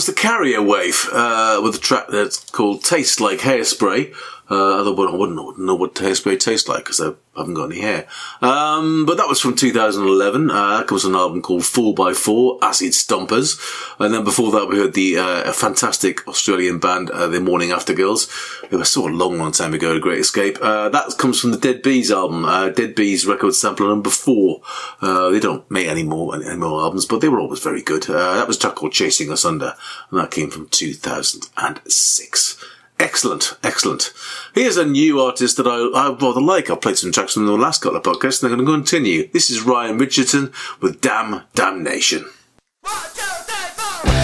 Was 0.00 0.06
the 0.06 0.12
Carrier 0.14 0.62
Wave 0.62 1.10
uh, 1.12 1.60
with 1.62 1.74
a 1.74 1.78
track 1.78 2.06
that's 2.08 2.38
called 2.52 2.82
"Taste 2.82 3.20
Like 3.20 3.40
Hairspray." 3.40 4.14
Uh, 4.50 4.80
other 4.80 4.92
one, 4.92 5.08
I 5.08 5.14
wouldn't 5.14 5.58
know, 5.58 5.74
what 5.76 5.94
hairspray 5.94 6.38
tastes 6.38 6.68
like 6.68 6.84
because 6.84 7.00
I 7.00 7.12
haven't 7.36 7.54
got 7.54 7.70
any 7.70 7.80
hair. 7.80 8.08
Um, 8.42 9.06
but 9.06 9.16
that 9.16 9.28
was 9.28 9.40
from 9.40 9.54
2011. 9.54 10.50
Uh, 10.50 10.78
that 10.78 10.88
comes 10.88 11.02
from 11.02 11.14
an 11.14 11.20
album 11.20 11.40
called 11.40 11.64
Four 11.64 11.94
by 11.94 12.12
Four 12.12 12.58
Acid 12.60 12.92
Stompers, 12.92 13.60
and 14.00 14.12
then 14.12 14.24
before 14.24 14.50
that 14.50 14.66
we 14.66 14.76
heard 14.78 14.94
the 14.94 15.18
uh, 15.18 15.52
fantastic 15.52 16.26
Australian 16.26 16.80
band, 16.80 17.10
uh, 17.10 17.28
the 17.28 17.40
Morning 17.40 17.70
After 17.70 17.94
Girls. 17.94 18.28
They 18.70 18.76
were 18.76 18.84
so 18.84 19.06
a 19.06 19.10
long, 19.10 19.38
long 19.38 19.52
time 19.52 19.72
ago. 19.72 19.94
A 19.94 20.00
Great 20.00 20.18
Escape. 20.18 20.58
Uh, 20.60 20.88
that 20.88 21.16
comes 21.16 21.40
from 21.40 21.52
the 21.52 21.58
Dead 21.58 21.82
Bees 21.82 22.10
album, 22.10 22.44
uh, 22.44 22.70
Dead 22.70 22.96
Bees 22.96 23.26
record 23.26 23.54
sampler 23.54 23.86
number 23.88 24.10
four. 24.10 24.62
they 25.00 25.38
don't 25.38 25.70
make 25.70 25.86
any 25.86 26.02
more 26.02 26.34
any 26.34 26.56
more 26.56 26.80
albums, 26.80 27.06
but 27.06 27.20
they 27.20 27.28
were 27.28 27.40
always 27.40 27.62
very 27.62 27.82
good. 27.82 28.02
that 28.04 28.48
was 28.48 28.56
a 28.56 28.60
track 28.60 28.74
called 28.74 28.92
Chasing 28.92 29.30
Us 29.30 29.44
Under, 29.44 29.76
and 30.10 30.18
that 30.20 30.32
came 30.32 30.50
from 30.50 30.66
2006. 30.68 32.64
Excellent, 33.00 33.56
excellent. 33.64 34.12
Here's 34.52 34.76
a 34.76 34.84
new 34.84 35.24
artist 35.24 35.56
that 35.56 35.64
I, 35.64 35.88
I 35.96 36.12
rather 36.12 36.44
like. 36.44 36.68
I 36.68 36.76
played 36.76 36.98
some 37.00 37.16
tracks 37.16 37.32
from 37.32 37.46
the 37.46 37.56
last 37.56 37.80
couple 37.80 37.96
of 37.96 38.04
podcasts, 38.04 38.44
and 38.44 38.52
I'm 38.52 38.60
going 38.60 38.84
to 38.84 38.84
continue. 38.84 39.26
This 39.32 39.48
is 39.48 39.64
Ryan 39.64 39.96
Richardson 39.96 40.52
with 40.84 41.00
Damn 41.00 41.40
Damnation. 41.56 42.28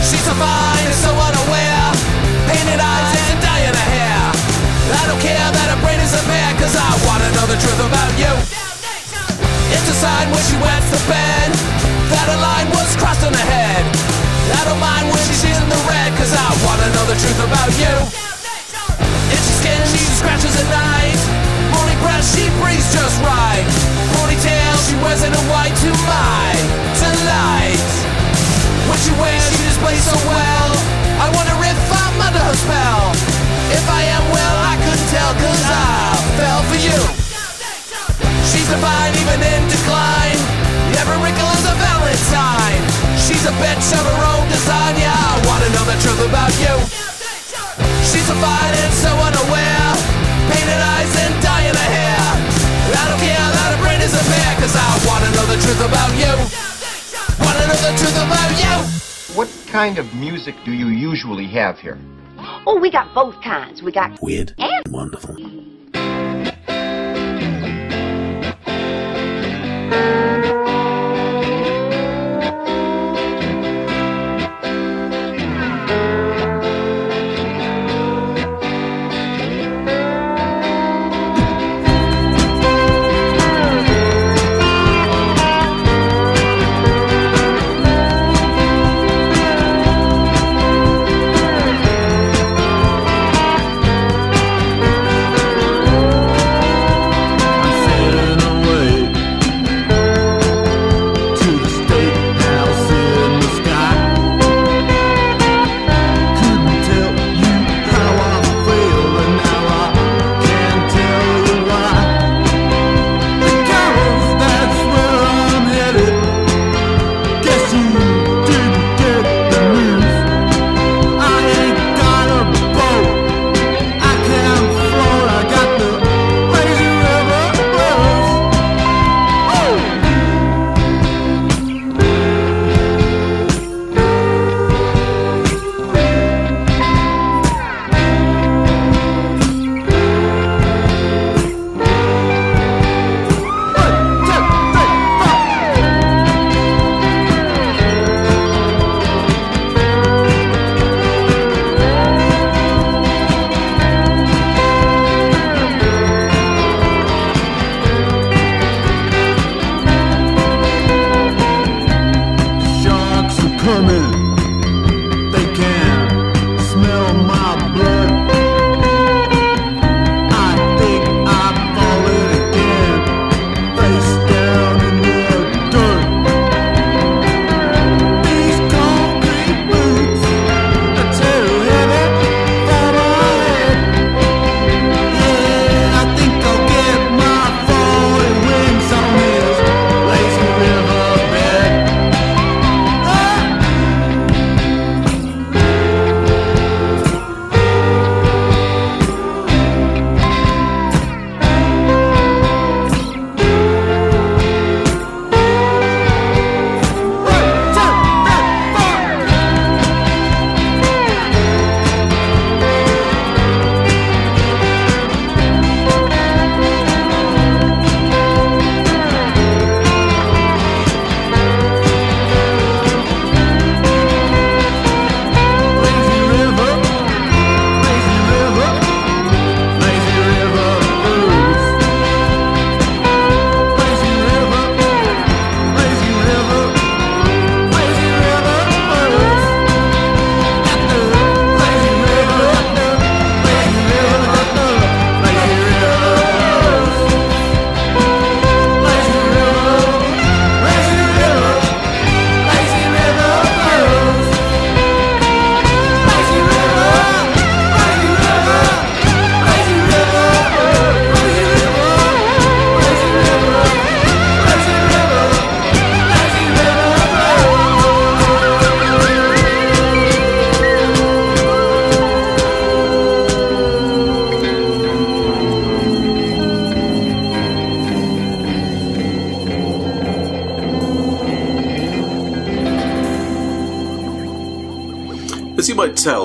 She's 0.05 0.21
so 0.21 0.37
fine 0.37 0.93
so 0.93 1.09
unaware 1.09 1.89
Painted 2.53 2.77
eyes 2.77 3.11
and 3.17 3.41
dyeing 3.41 3.73
her 3.73 3.89
hair 3.97 4.23
I 4.93 5.03
don't 5.09 5.25
care 5.25 5.49
that 5.57 5.69
her 5.73 5.81
brain 5.81 6.01
is 6.05 6.13
a 6.13 6.23
Cause 6.61 6.77
I 6.77 6.93
wanna 7.09 7.33
know 7.33 7.49
the 7.49 7.57
truth 7.57 7.81
about 7.81 8.13
you 8.21 8.33
It's 9.73 9.89
a 9.89 9.97
sign 9.97 10.29
when 10.29 10.45
she 10.53 10.57
wets 10.61 10.89
the 10.93 11.01
bed 11.09 11.49
That 12.13 12.29
a 12.29 12.39
line 12.45 12.69
was 12.77 12.93
crossed 13.01 13.25
on 13.25 13.33
her 13.33 13.49
head 13.49 13.85
I 14.53 14.63
don't 14.69 14.81
mind 14.81 15.09
when 15.09 15.25
she's 15.33 15.57
in 15.57 15.69
the 15.69 15.81
red 15.89 16.13
Cause 16.21 16.33
I 16.37 16.49
wanna 16.61 16.89
know 16.93 17.05
the 17.09 17.17
truth 17.17 17.41
about 17.41 17.73
you 17.81 18.36
Itchy 19.35 19.55
skin, 19.61 19.81
she 19.91 20.03
scratches 20.19 20.55
at 20.59 20.69
night 20.71 21.21
Morning 21.75 21.99
breath, 22.03 22.27
she 22.27 22.51
breathes 22.63 22.89
just 22.95 23.17
right 23.25 23.67
Ponytail, 24.15 24.75
she 24.87 24.95
wears 25.03 25.23
in 25.23 25.33
a 25.33 25.45
white 25.51 25.75
to 25.83 25.91
my 26.07 26.51
delight 27.01 28.07
when 28.87 28.99
she 29.03 29.11
wears, 29.19 29.43
she 29.51 29.59
displays 29.67 30.05
so 30.07 30.15
well. 30.31 30.71
I 31.19 31.27
wonder 31.35 31.59
if 31.59 31.79
I'm 31.91 32.17
under 32.23 32.39
her 32.39 32.55
spell. 32.55 33.03
If 33.75 33.83
I 33.91 34.03
am, 34.15 34.23
well, 34.31 34.57
I 34.63 34.79
couldn't 34.79 35.11
tell, 35.11 35.33
cause 35.35 35.63
I 35.67 36.15
fell 36.39 36.63
for 36.71 36.79
you. 36.79 37.01
She's 38.47 38.69
divine, 38.71 39.13
even 39.19 39.43
in 39.43 39.63
decline. 39.67 40.39
Every 41.03 41.19
wrinkle 41.19 41.51
is 41.59 41.67
a 41.67 41.75
valentine. 41.83 42.83
She's 43.19 43.43
a 43.43 43.55
bitch 43.59 43.91
of 43.91 44.07
her 44.07 44.21
own 44.39 44.47
design, 44.55 44.95
yeah, 45.03 45.11
I 45.11 45.35
wanna 45.51 45.69
know 45.75 45.85
the 45.91 45.99
truth 45.99 46.23
about 46.23 46.55
you. 46.63 47.06
She's 48.09 48.27
so 48.27 48.35
fine 48.41 48.75
and 48.75 48.93
so 48.95 49.11
unaware. 49.13 49.89
Painted 50.51 50.81
eyes 50.81 51.13
and 51.25 51.35
dyeing 51.43 51.75
her 51.75 51.91
hair. 51.97 52.23
I 52.97 53.03
don't 53.11 53.21
care 53.21 53.37
that 53.37 53.67
her 53.77 53.81
brain 53.83 54.01
is 54.01 54.15
a 54.15 54.25
mare, 54.31 54.55
cause 54.61 54.75
I 54.77 54.87
wanna 55.07 55.31
know 55.37 55.47
the 55.51 55.59
truth 55.61 55.83
about 55.85 56.13
you. 56.17 56.33
Wanna 57.45 57.65
know 57.69 57.79
the 57.83 57.93
truth 57.99 58.17
about 58.17 58.51
you. 58.59 58.75
What 59.37 59.51
kind 59.67 59.99
of 59.99 60.15
music 60.15 60.55
do 60.65 60.73
you 60.73 60.89
usually 60.89 61.47
have 61.49 61.79
here? 61.79 61.99
Oh, 62.67 62.79
we 62.81 62.91
got 62.91 63.13
both 63.15 63.41
kinds. 63.43 63.83
We 63.83 63.93
got 63.93 64.21
Weird. 64.23 64.55
and 64.59 64.83
Wonderful. 64.93 65.37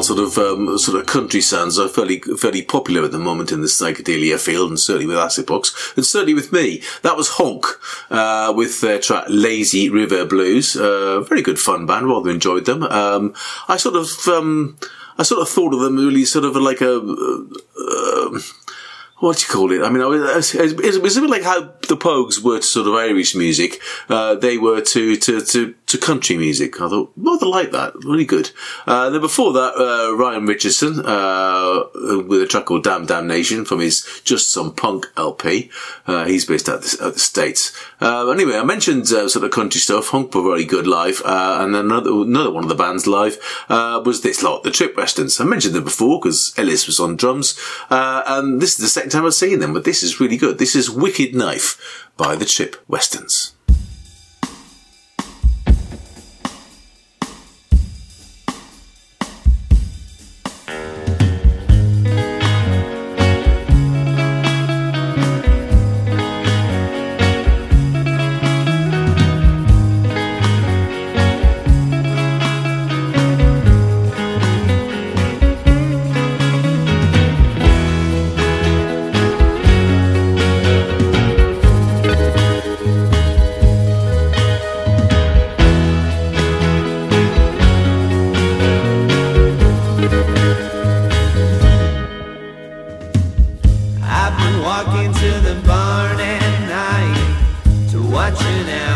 sort 0.02 0.20
of 0.20 0.38
um, 0.38 0.78
sort 0.78 0.99
of 0.99 1.06
country 1.06 1.41
sounds 1.41 1.78
are 1.80 1.88
fairly 1.88 2.20
fairly 2.20 2.62
popular 2.62 3.04
at 3.04 3.12
the 3.12 3.20
moment 3.20 3.52
in 3.52 3.62
the 3.62 3.68
psychedelia 3.68 4.39
field, 4.39 4.70
and 4.70 4.80
certainly 4.80 5.08
with 5.08 5.18
acid 5.18 5.45
box, 5.45 5.93
and 5.95 6.06
certainly 6.06 6.34
with 6.34 6.52
me. 6.52 6.82
That 7.04 7.18
was 7.18 7.30
Honk 7.30 7.66
uh, 8.10 8.54
with 8.56 8.82
their 8.82 8.99
track 8.99 9.26
"Lazy 9.30 9.89
River 9.89 10.26
Blues." 10.26 10.76
Uh, 10.76 11.22
very 11.22 11.41
good 11.41 11.60
fun 11.60 11.86
band. 11.86 12.08
Rather 12.08 12.30
enjoyed 12.30 12.66
them. 12.66 12.84
Um, 12.84 13.34
I 13.68 13.78
sort 13.78 13.95
of 13.95 14.10
um, 14.28 14.78
I 15.18 15.24
sort 15.24 15.41
of 15.41 15.49
thought 15.49 15.74
of 15.74 15.80
them 15.82 15.97
really 15.97 16.26
sort 16.26 16.45
of 16.45 16.56
like 16.56 16.82
a. 16.82 16.95
Uh, 16.97 18.39
what 19.20 19.38
do 19.38 19.43
you 19.43 19.54
call 19.54 19.72
it? 19.72 19.84
I 19.84 19.89
mean, 19.91 20.02
I 20.02 20.08
was- 20.08 20.56
it 20.56 20.78
was, 20.78 20.95
it 20.95 21.02
was 21.04 21.16
a 21.16 21.22
bit 21.22 21.30
like 21.30 21.43
how 21.43 21.62
the 21.88 21.95
Pogues 21.95 22.43
were 22.43 22.58
to 22.58 22.64
sort 22.64 22.88
of 22.88 22.95
Irish 22.95 23.36
music. 23.36 23.80
Uh, 24.10 24.34
they 24.34 24.58
were 24.58 24.82
to, 24.82 25.16
to, 25.16 25.41
to, 25.41 25.76
to 25.92 25.98
country 25.98 26.38
music. 26.38 26.82
I 26.82 26.89
thought, 26.89 27.12
rather 27.16 27.46
like 27.46 27.72
that. 27.72 27.94
Really 28.04 28.26
good. 28.26 28.52
Uh, 28.88 29.10
then 29.10 29.22
before 29.22 29.54
that, 29.54 29.76
uh, 29.76 30.16
Ryan 30.16 30.46
Richardson, 30.46 31.06
uh, 31.06 31.84
with 32.28 32.42
a 32.42 32.48
track 32.48 32.66
called 32.66 32.84
Damn 32.84 33.06
Damnation 33.06 33.66
from 33.66 33.80
his 33.80 34.22
Just 34.24 34.52
Some 34.52 34.74
Punk 34.74 35.08
LP. 35.18 35.70
Uh, 36.08 36.26
he's 36.26 36.46
based 36.46 36.70
out 36.70 36.82
the, 36.82 37.12
the 37.12 37.20
States. 37.20 37.78
Uh, 38.00 38.30
anyway, 38.30 38.58
I 38.58 38.64
mentioned, 38.64 39.12
uh, 39.12 39.28
sort 39.28 39.46
of 39.46 39.52
country 39.52 39.82
stuff. 39.82 40.10
Honk 40.10 40.34
were 40.34 40.42
very 40.42 40.66
good 40.66 40.88
live. 40.88 41.22
Uh, 41.26 41.58
and 41.62 41.76
then 41.76 41.86
another, 41.86 42.12
another 42.12 42.52
one 42.52 42.64
of 42.64 42.70
the 42.70 42.76
bands 42.76 43.06
live, 43.06 43.38
uh, 43.70 44.02
was 44.06 44.22
this 44.22 44.42
lot, 44.42 44.64
the 44.64 44.72
Trip 44.72 44.96
Westerns. 44.96 45.39
I 45.39 45.44
mentioned 45.44 45.76
them 45.76 45.84
before 45.84 46.20
because 46.20 46.54
Ellis 46.58 46.88
was 46.88 47.00
on 47.00 47.18
drums. 47.18 47.60
Uh, 47.89 48.24
and 48.26 48.62
this 48.62 48.72
is 48.72 48.78
the 48.78 48.88
second 48.88 49.12
time 49.12 49.26
I've 49.26 49.34
seen 49.34 49.60
them, 49.60 49.74
but 49.74 49.84
this 49.84 50.04
is 50.04 50.20
really 50.20 50.38
good. 50.38 50.58
This 50.58 50.76
is 50.76 50.89
Wicked 50.89 51.36
Knife 51.36 52.08
by 52.18 52.36
the 52.36 52.46
Trip 52.46 52.78
Westerns. 52.88 53.54
The 95.54 95.68
barn 95.68 96.18
at 96.18 96.70
night 96.70 97.89
to 97.91 98.02
watch 98.02 98.41
an 98.41 98.70
owl 98.70 98.91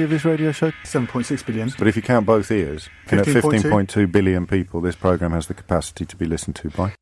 capacity 0.00 0.04
of 0.04 0.10
this 0.10 0.24
radio 0.24 0.52
show? 0.52 0.70
7.6 0.84 1.46
billion. 1.46 1.72
But 1.78 1.88
if 1.88 1.96
you 1.96 2.02
count 2.02 2.26
both 2.26 2.50
ears, 2.50 2.88
you 3.10 3.18
know, 3.18 3.24
15.2. 3.24 3.86
15.2 3.86 4.12
billion 4.12 4.46
people, 4.46 4.80
this 4.80 4.96
program 4.96 5.32
has 5.32 5.46
the 5.46 5.54
capacity 5.54 6.04
to 6.06 6.16
be 6.16 6.26
listened 6.26 6.56
to 6.56 6.70
by. 6.70 6.94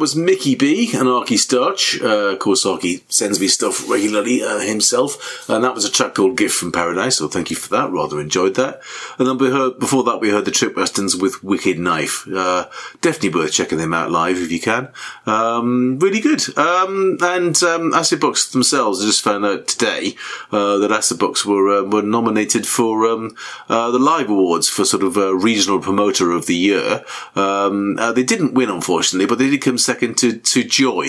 Was 0.00 0.16
Mickey 0.16 0.54
B 0.54 0.92
and 0.94 1.08
Arky 1.08 1.36
Starch. 1.36 2.00
Uh, 2.00 2.32
of 2.32 2.38
course, 2.38 2.64
Arky 2.64 3.02
sends 3.12 3.38
me 3.38 3.48
stuff 3.48 3.86
regularly 3.86 4.42
uh, 4.42 4.60
himself, 4.60 5.46
and 5.46 5.62
that 5.62 5.74
was 5.74 5.84
a 5.84 5.90
track 5.90 6.14
called 6.14 6.38
"Gift 6.38 6.54
from 6.54 6.72
Paradise." 6.72 7.18
So 7.18 7.28
thank 7.28 7.50
you 7.50 7.56
for 7.56 7.68
that. 7.68 7.90
Rather 7.90 8.18
enjoyed 8.18 8.54
that. 8.54 8.80
And 9.18 9.28
then 9.28 9.36
we 9.36 9.50
heard 9.50 9.78
before 9.78 10.02
that 10.04 10.18
we 10.18 10.30
heard 10.30 10.46
the 10.46 10.52
Trip 10.52 10.74
Westerns 10.74 11.16
with 11.16 11.44
"Wicked 11.44 11.78
Knife." 11.78 12.26
Uh, 12.26 12.68
definitely 13.02 13.38
worth 13.38 13.52
checking 13.52 13.76
them 13.76 13.92
out 13.92 14.10
live 14.10 14.38
if 14.38 14.50
you 14.50 14.58
can. 14.58 14.88
Um, 15.26 15.98
really 15.98 16.20
good. 16.20 16.42
Um, 16.56 17.18
and 17.20 17.62
um, 17.62 17.92
Acid 17.92 18.20
Box 18.20 18.48
themselves, 18.48 19.02
I 19.02 19.06
just 19.06 19.22
found 19.22 19.44
out 19.44 19.68
today 19.68 20.14
uh, 20.50 20.78
that 20.78 20.90
Acid 20.90 21.18
Box 21.18 21.44
were 21.44 21.68
uh, 21.68 21.82
were 21.82 22.00
nominated 22.00 22.66
for 22.66 23.06
um, 23.06 23.36
uh, 23.68 23.90
the 23.90 23.98
Live 23.98 24.30
Awards 24.30 24.66
for 24.66 24.86
sort 24.86 25.02
of 25.02 25.16
regional 25.44 25.78
promoter 25.78 26.30
of 26.30 26.46
the 26.46 26.56
year. 26.56 27.04
Um, 27.36 27.96
they 28.14 28.22
didn't 28.22 28.54
win, 28.54 28.70
unfortunately, 28.70 29.26
but 29.26 29.38
they 29.38 29.50
did 29.50 29.60
come 29.60 29.76
second 29.90 30.16
to 30.18 30.38
to 30.38 30.62
Joy. 30.64 31.06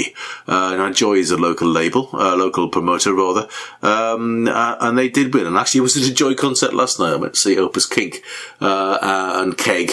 Uh, 0.48 0.76
now 0.76 0.92
Joy 0.92 1.16
is 1.16 1.32
a 1.32 1.38
local 1.38 1.68
label, 1.68 2.10
a 2.14 2.36
local 2.36 2.70
promoter 2.70 3.14
rather, 3.14 3.48
um, 3.82 4.48
uh, 4.48 4.76
and 4.80 4.98
they 4.98 5.10
did 5.10 5.34
win. 5.34 5.48
And 5.48 5.58
actually, 5.58 5.82
I 5.82 5.84
was 5.84 5.98
at 5.98 6.12
a 6.12 6.14
Joy 6.14 6.34
concert 6.36 6.74
last 6.74 7.00
night. 7.00 7.14
I 7.14 7.18
went 7.18 7.34
to 7.36 7.40
see 7.40 7.58
Opus 7.58 7.86
Kink 7.86 8.24
uh, 8.60 8.98
uh, 9.02 9.42
and 9.42 9.58
Keg 9.58 9.92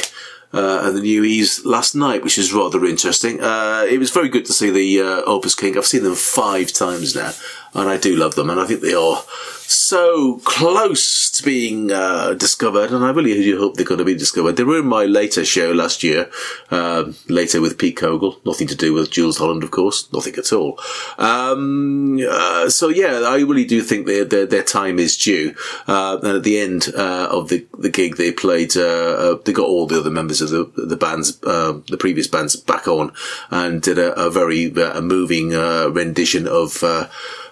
uh, 0.52 0.82
and 0.84 0.96
the 0.96 1.02
New 1.02 1.24
E's 1.24 1.64
last 1.64 1.94
night, 1.94 2.22
which 2.24 2.38
is 2.38 2.52
rather 2.52 2.84
interesting. 2.84 3.40
Uh, 3.40 3.84
it 3.88 3.98
was 3.98 4.10
very 4.10 4.28
good 4.28 4.46
to 4.46 4.52
see 4.52 4.70
the 4.70 5.00
uh, 5.00 5.22
Opus 5.26 5.54
Kink. 5.54 5.76
I've 5.76 5.86
seen 5.86 6.04
them 6.04 6.14
five 6.14 6.72
times 6.72 7.14
now, 7.14 7.32
and 7.74 7.88
I 7.88 7.96
do 7.96 8.16
love 8.16 8.34
them, 8.34 8.50
and 8.50 8.60
I 8.60 8.66
think 8.66 8.80
they 8.80 8.94
are 8.94 9.22
so 9.70 10.38
close 10.44 11.30
to 11.30 11.42
being 11.42 11.92
uh, 11.92 12.32
discovered, 12.32 12.90
and 12.90 13.04
I 13.04 13.10
really 13.10 13.34
do 13.34 13.58
hope 13.58 13.74
they're 13.74 13.84
going 13.84 13.98
to 13.98 14.04
be 14.04 14.14
discovered. 14.14 14.52
They 14.52 14.64
were 14.64 14.78
in 14.78 14.86
my 14.86 15.04
later 15.04 15.44
show 15.44 15.72
last 15.72 16.02
year, 16.02 16.30
um, 16.70 17.16
later 17.28 17.60
with 17.60 17.78
Pete 17.78 17.96
Cogle. 17.96 18.40
Nothing 18.46 18.66
to 18.68 18.74
do 18.74 18.94
with 18.94 19.10
Jools 19.10 19.36
Holland, 19.36 19.62
of 19.62 19.70
course, 19.70 20.10
nothing 20.12 20.36
at 20.36 20.52
all. 20.54 20.80
Um, 21.18 22.18
uh, 22.26 22.70
so 22.70 22.88
yeah, 22.88 23.20
I 23.26 23.40
really 23.40 23.66
do 23.66 23.82
think 23.82 24.06
their 24.06 24.24
their, 24.24 24.46
their 24.46 24.62
time 24.62 24.98
is 24.98 25.18
due. 25.18 25.54
Uh, 25.86 26.18
and 26.22 26.38
at 26.38 26.44
the 26.44 26.58
end 26.58 26.88
uh, 26.96 27.28
of 27.30 27.50
the 27.50 27.66
the 27.76 27.90
gig, 27.90 28.16
they 28.16 28.32
played. 28.32 28.74
Uh, 28.76 29.08
uh, 29.18 29.38
they 29.44 29.52
got 29.52 29.66
all 29.66 29.86
the 29.86 29.98
other 29.98 30.10
members 30.10 30.40
of 30.40 30.48
the 30.48 30.64
the 30.76 30.96
bands, 30.96 31.38
uh, 31.44 31.78
the 31.88 31.98
previous 31.98 32.26
bands, 32.26 32.56
back 32.56 32.88
on, 32.88 33.12
and 33.50 33.82
did 33.82 33.98
a, 33.98 34.18
a 34.18 34.30
very 34.30 34.74
uh, 34.74 35.00
moving 35.02 35.54
uh, 35.54 35.88
rendition 35.88 36.48
of. 36.48 36.82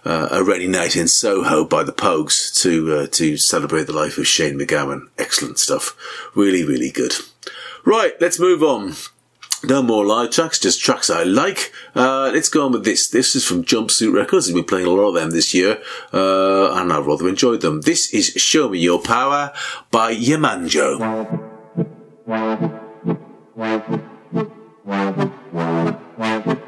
Uh, 0.06 0.28
a 0.30 0.44
rainy 0.44 0.68
night 0.68 0.94
in 0.94 1.08
Soho 1.08 1.64
by 1.64 1.82
the 1.82 1.92
Pogues 1.92 2.54
to 2.62 2.94
uh, 2.94 3.06
to 3.08 3.36
celebrate 3.36 3.88
the 3.88 3.92
life 3.92 4.18
of 4.18 4.28
Shane 4.28 4.56
MacGowan. 4.56 5.08
Excellent 5.18 5.58
stuff. 5.58 5.96
Really, 6.32 6.62
really 6.62 6.92
good. 6.92 7.14
Right, 7.84 8.12
let's 8.20 8.38
move 8.38 8.62
on. 8.62 8.94
No 9.64 9.82
more 9.82 10.06
live 10.06 10.30
tracks, 10.30 10.60
just 10.60 10.80
tracks 10.80 11.10
I 11.10 11.24
like. 11.24 11.72
Uh, 11.96 12.30
let's 12.32 12.48
go 12.48 12.66
on 12.66 12.72
with 12.72 12.84
this. 12.84 13.08
This 13.08 13.34
is 13.34 13.44
from 13.44 13.64
Jumpsuit 13.64 14.12
Records. 14.12 14.46
We've 14.46 14.54
been 14.54 14.64
playing 14.64 14.86
a 14.86 14.90
lot 14.90 15.08
of 15.08 15.14
them 15.14 15.30
this 15.30 15.52
year, 15.52 15.82
uh, 16.12 16.70
and 16.74 16.92
I've 16.92 17.06
rather 17.06 17.28
enjoyed 17.28 17.62
them. 17.62 17.80
This 17.80 18.14
is 18.14 18.26
Show 18.26 18.68
Me 18.68 18.78
Your 18.78 19.02
Power 19.02 19.52
by 19.90 20.14
Yamanjo. 20.14 21.00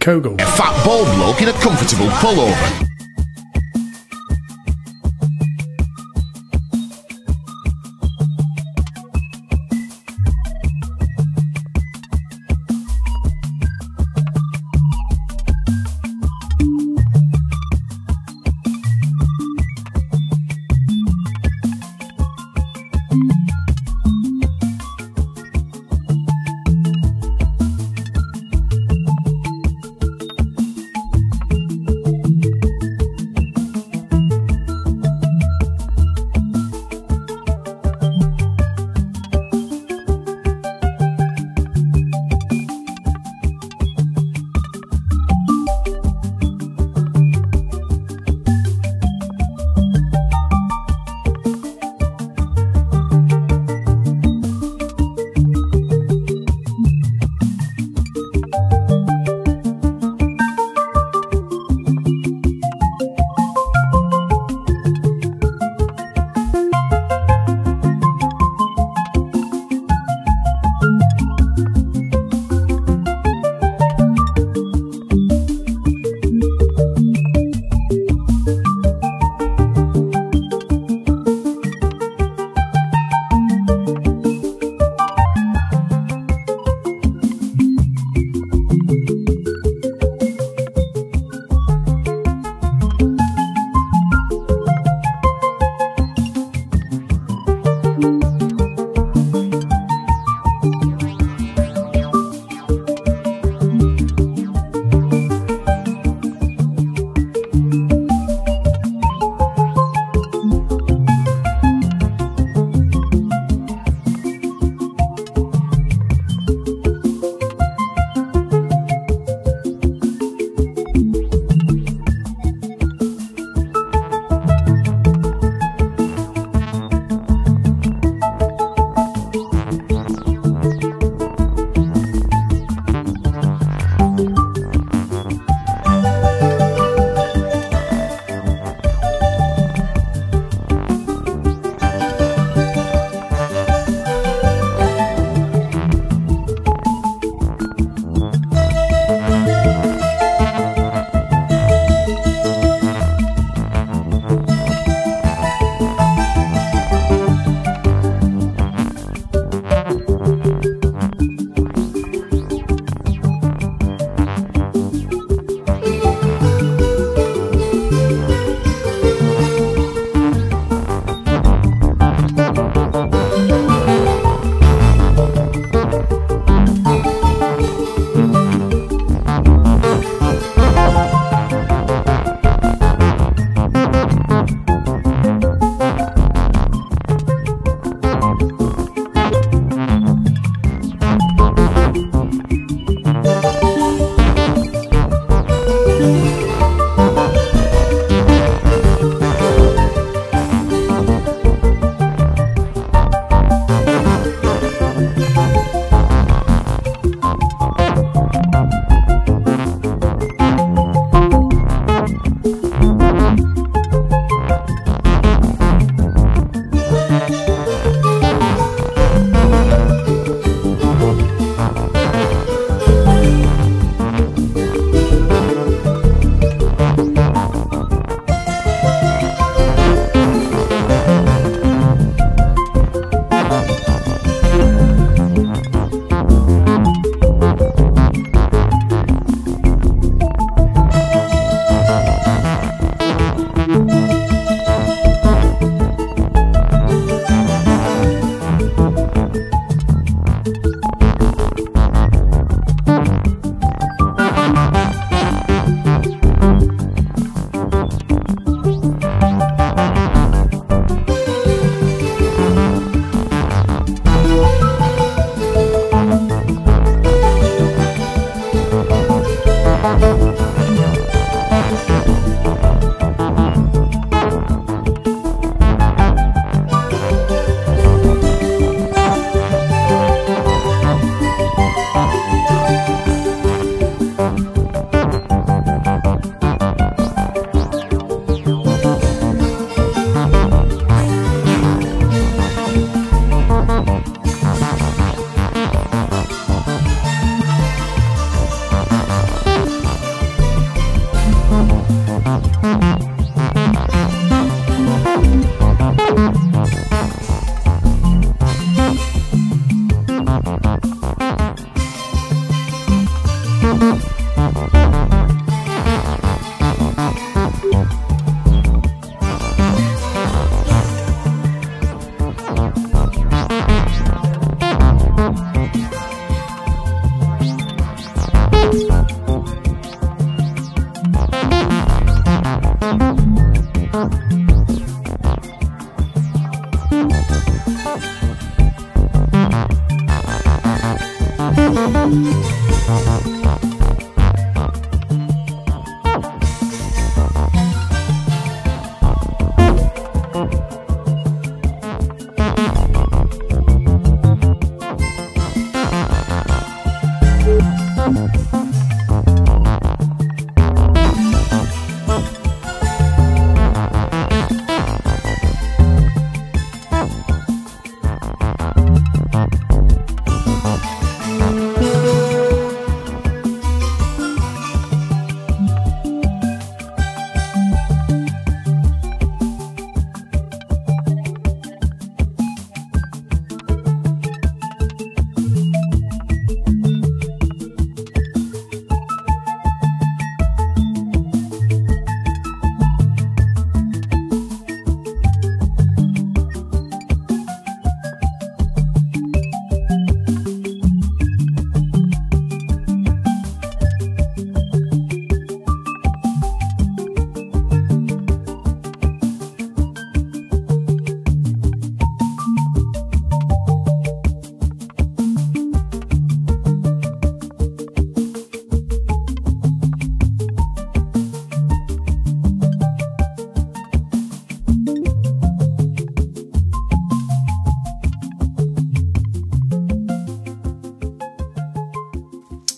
Cogle. 0.00 0.34
a 0.38 0.46
fat 0.56 0.84
bald 0.84 1.06
bloke 1.14 1.42
in 1.42 1.48
a 1.48 1.52
comfortable 1.52 2.08
pullover. 2.20 2.89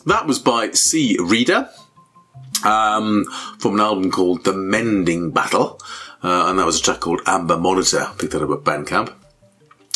That 0.06 0.26
was 0.26 0.38
by 0.38 0.72
C. 0.72 1.16
Reader 1.20 1.68
um, 2.64 3.24
from 3.58 3.74
an 3.74 3.80
album 3.80 4.10
called 4.10 4.44
The 4.44 4.52
Mending 4.52 5.30
Battle, 5.30 5.80
uh, 6.22 6.46
and 6.48 6.58
that 6.58 6.66
was 6.66 6.80
a 6.80 6.82
track 6.82 7.00
called 7.00 7.20
Amber 7.26 7.56
Monitor. 7.56 8.00
I 8.00 8.14
picked 8.18 8.32
that 8.32 8.42
up 8.42 8.50
at 8.50 8.64
Bandcamp. 8.64 9.12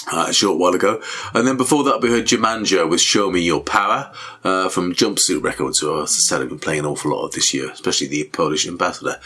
Uh, 0.09 0.27
a 0.29 0.33
short 0.33 0.57
while 0.57 0.73
ago. 0.73 1.03
And 1.35 1.49
then 1.49 1.57
before 1.57 1.83
that, 1.83 2.01
we 2.01 2.11
heard 2.11 2.27
Jemanja 2.27 2.89
with 2.89 3.01
Show 3.01 3.29
Me 3.29 3.41
Your 3.41 3.61
Power 3.61 4.13
uh, 4.45 4.69
from 4.69 4.95
Jumpsuit 4.95 5.43
Records, 5.43 5.81
who, 5.81 6.01
as 6.01 6.11
I 6.11 6.21
said, 6.21 6.41
have 6.43 6.49
been 6.49 6.61
playing 6.61 6.81
an 6.81 6.87
awful 6.87 7.11
lot 7.11 7.25
of 7.25 7.33
this 7.33 7.53
year, 7.53 7.73
especially 7.73 8.07
the 8.07 8.23
Polish 8.33 8.69
ambassador. 8.69 9.19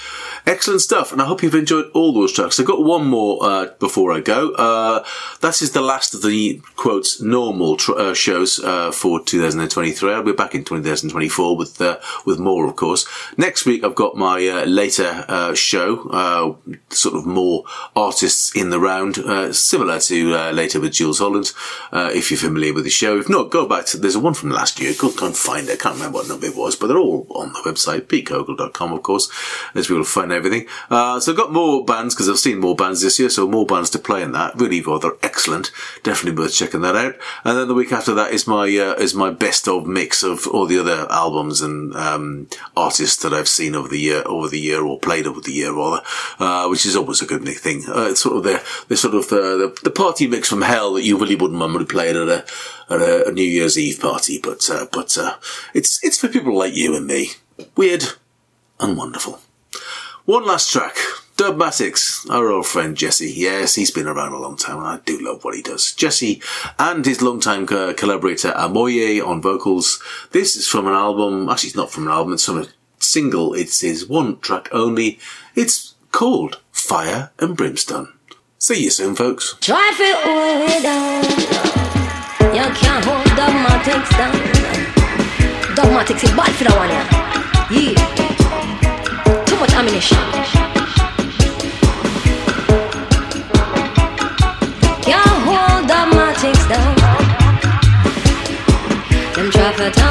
Excellent 0.47 0.81
stuff, 0.81 1.13
and 1.13 1.21
I 1.21 1.27
hope 1.27 1.43
you've 1.43 1.55
enjoyed 1.55 1.91
all 1.93 2.15
those 2.15 2.33
tracks. 2.33 2.59
I've 2.59 2.65
got 2.65 2.83
one 2.83 3.07
more 3.07 3.45
uh, 3.45 3.67
before 3.79 4.11
I 4.11 4.21
go. 4.21 4.53
Uh, 4.53 5.05
that 5.43 5.61
is 5.61 5.73
the 5.73 5.83
last 5.83 6.15
of 6.15 6.23
the, 6.23 6.63
quotes, 6.77 7.21
normal 7.21 7.77
tr- 7.77 7.99
uh, 7.99 8.15
shows 8.15 8.59
uh, 8.61 8.91
for 8.91 9.23
2023. 9.23 10.11
I'll 10.15 10.23
be 10.23 10.33
back 10.33 10.55
in 10.55 10.65
2024 10.65 11.59
with 11.59 11.83
with 12.25 12.39
more, 12.39 12.67
of 12.67 12.77
course. 12.77 13.07
Next 13.37 13.67
week, 13.67 13.85
I've 13.85 13.95
got 13.95 14.17
my 14.17 14.39
later 14.65 15.55
show, 15.55 16.57
sort 16.89 17.17
of 17.17 17.27
more 17.27 17.65
artists 17.95 18.57
in 18.57 18.71
the 18.71 18.81
round, 18.81 19.17
similar 19.55 20.01
to 20.01 20.35
uh, 20.35 20.53
with 20.79 20.93
Jools 20.93 21.19
Holland, 21.19 21.53
uh, 21.93 22.11
if 22.13 22.31
you're 22.31 22.39
familiar 22.39 22.73
with 22.73 22.85
the 22.85 22.91
show. 22.91 23.19
If 23.19 23.29
not, 23.29 23.51
go 23.51 23.67
back 23.67 23.87
to, 23.87 23.97
there's 23.97 24.15
a 24.15 24.21
one 24.21 24.35
from 24.35 24.51
last 24.51 24.79
year, 24.79 24.93
go, 24.97 25.11
go 25.11 25.27
and 25.27 25.37
find 25.37 25.69
it. 25.69 25.73
I 25.73 25.77
can't 25.77 25.97
remember 25.97 26.19
what 26.19 26.29
number 26.29 26.47
it 26.47 26.57
was, 26.57 26.77
but 26.77 26.87
they're 26.87 26.99
all 26.99 27.27
on 27.31 27.53
the 27.53 27.61
website, 27.61 28.03
petecogle.com, 28.03 28.93
of 28.93 29.03
course, 29.03 29.31
as 29.75 29.89
we 29.91 29.97
will 29.97 30.05
find 30.05 30.31
everything. 30.31 30.67
Uh, 30.91 31.19
so 31.19 31.33
I've 31.33 31.39
got 31.39 31.53
more 31.53 31.85
bands, 31.85 32.15
because 32.15 32.29
I've 32.29 32.39
seen 32.39 32.61
more 32.61 32.77
bands 32.77 33.03
this 33.03 33.19
year, 33.19 33.31
so 33.31 33.49
more 33.49 33.67
bands 33.67 33.91
to 33.91 33.99
play 33.99 34.23
in 34.23 34.33
that. 34.33 34.55
Really 34.57 34.81
rather 34.81 35.17
excellent. 35.23 35.73
Definitely 36.03 36.41
worth 36.41 36.55
checking 36.55 36.83
that 36.83 36.97
out. 36.97 37.15
And 37.45 37.59
then 37.59 37.69
the 37.69 37.75
week 37.75 37.93
after 37.93 38.15
that 38.15 38.33
is 38.33 38.47
my, 38.47 38.65
uh, 38.65 38.95
is 38.95 39.15
my 39.15 39.31
best 39.31 39.67
of 39.67 39.87
mix 39.87 40.23
of 40.23 40.47
all 40.47 40.67
the 40.67 40.79
other 40.79 41.07
albums 41.11 41.63
and, 41.63 41.95
um, 41.97 42.49
artists 42.77 43.23
that 43.23 43.33
I've 43.33 43.49
seen 43.49 43.75
over 43.75 43.89
the 43.89 43.99
year, 43.99 44.23
over 44.27 44.49
the 44.49 44.61
year, 44.61 44.83
or 44.83 44.99
played 44.99 45.27
over 45.27 45.41
the 45.41 45.53
year, 45.53 45.75
rather, 45.75 46.03
uh, 46.39 46.69
which 46.69 46.87
is 46.87 46.97
always 46.97 47.23
a 47.23 47.27
good 47.27 47.45
thing. 47.49 47.85
Uh, 47.89 48.09
it's 48.11 48.23
sort 48.23 48.37
of 48.37 48.43
the, 48.45 48.63
the 48.89 48.97
sort 48.97 49.15
of 49.15 49.29
the, 49.29 49.37
the, 49.37 49.81
the 49.85 49.91
party 49.91 50.27
mix 50.27 50.49
from 50.49 50.60
hell 50.63 50.95
that 50.95 51.03
you 51.05 51.19
really 51.19 51.37
wouldn't 51.37 51.59
normally 51.59 51.85
play 51.85 52.11
at 52.11 52.17
a, 52.17 52.45
at 52.91 53.29
a 53.29 53.33
New 53.33 53.43
Year's 53.45 53.79
Eve 53.79 54.01
party, 54.01 54.41
but, 54.43 54.69
uh, 54.71 54.87
but, 54.93 55.17
uh, 55.19 55.37
it's, 55.75 56.03
it's 56.05 56.19
for 56.19 56.29
people 56.29 56.57
like 56.57 56.75
you 56.75 56.97
and 56.97 57.07
me. 57.07 57.31
Weird 57.77 58.05
and 58.79 58.97
wonderful. 58.97 59.41
One 60.25 60.47
last 60.47 60.71
track. 60.71 60.97
Dubmatix, 61.37 62.29
our 62.29 62.51
old 62.51 62.67
friend 62.67 62.95
Jesse. 62.95 63.33
Yes, 63.35 63.75
he's 63.75 63.91
been 63.91 64.07
around 64.07 64.35
a 64.35 64.39
long 64.39 64.59
time 64.59 64.77
and 64.77 64.87
I 64.87 64.99
do 65.07 65.19
love 65.19 65.43
what 65.43 65.55
he 65.55 65.63
does. 65.63 65.95
Jesse 65.95 66.43
and 66.79 67.07
his 67.07 67.23
longtime 67.23 67.67
co- 67.67 67.95
collaborator 67.95 68.51
Amoye 68.51 69.27
on 69.27 69.41
vocals. 69.41 70.03
This 70.33 70.55
is 70.55 70.69
from 70.69 70.87
an 70.87 70.93
album, 70.93 71.49
actually 71.49 71.69
it's 71.69 71.77
not 71.77 71.91
from 71.91 72.09
an 72.09 72.13
album, 72.13 72.35
it's 72.35 72.45
from 72.45 72.59
a 72.59 72.67
single. 72.99 73.55
It's 73.55 73.81
his 73.81 74.07
one 74.07 74.39
track 74.41 74.69
only. 74.71 75.19
It's 75.57 75.95
called 76.13 76.61
Fire 76.73 77.31
and 77.39 77.57
Brimstone. 77.57 78.13
See 78.63 78.85
you 78.85 78.91
soon, 78.91 79.15
folks. 79.15 79.57
You 79.63 79.73
can't 82.77 83.05
hold 83.07 83.25
Dubmatix 83.33 84.11
down. 84.19 84.37
Dubmatix 85.75 86.25
is 86.25 86.33
bad 86.37 86.53
for 86.53 86.65
the 86.65 86.73
one, 86.77 86.91
yeah. 86.91 87.09
Yeah. 87.73 87.97
Too 89.47 89.57
much 89.57 89.73
ammunition. 89.73 90.19
Can't 95.09 95.41
hold 95.49 95.89
Dubmatix 95.89 96.69
down. 96.69 96.95
Them 99.37 99.49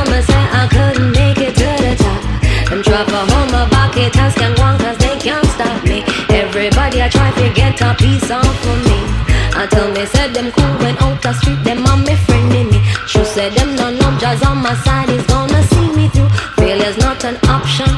me 0.10 0.22
say 0.24 0.44
I 0.58 0.68
couldn't 0.72 1.12
make 1.12 1.38
it 1.38 1.54
to 1.54 1.70
the 1.86 1.94
top. 2.02 2.22
Them 2.72 2.82
hold 3.30 3.52
my 3.52 3.70
bucket 3.70 4.12
and 4.42 4.58
one 4.58 4.80
cause 4.80 4.98
they 4.98 5.20
can't 5.20 5.46
stop 5.46 5.84
me. 5.84 6.19
Everybody 6.40 7.02
I 7.02 7.10
try 7.10 7.32
to 7.32 7.54
get 7.54 7.82
a 7.82 7.94
piece 7.96 8.32
off 8.32 8.48
of 8.48 8.78
me. 8.88 9.00
I 9.60 9.68
tell 9.70 9.92
me 9.92 10.06
said 10.06 10.34
them 10.34 10.54
cool 10.54 10.74
when 10.80 10.96
out 11.04 11.22
the 11.22 11.34
street, 11.34 11.62
them 11.66 11.86
on 11.86 12.00
me 12.06 12.16
friend 12.16 12.54
in 12.54 12.70
me. 12.70 12.80
She 13.08 13.26
said 13.26 13.52
them 13.52 13.76
no 13.76 13.92
no 13.92 14.18
jazz 14.18 14.42
on 14.44 14.58
my 14.60 14.74
side 14.86 15.10
is 15.10 15.26
gonna 15.28 15.62
see 15.64 15.92
me 15.92 16.08
through. 16.08 16.30
Failure's 16.56 16.98
not 16.98 17.26
an 17.26 17.36
option, 17.50 17.92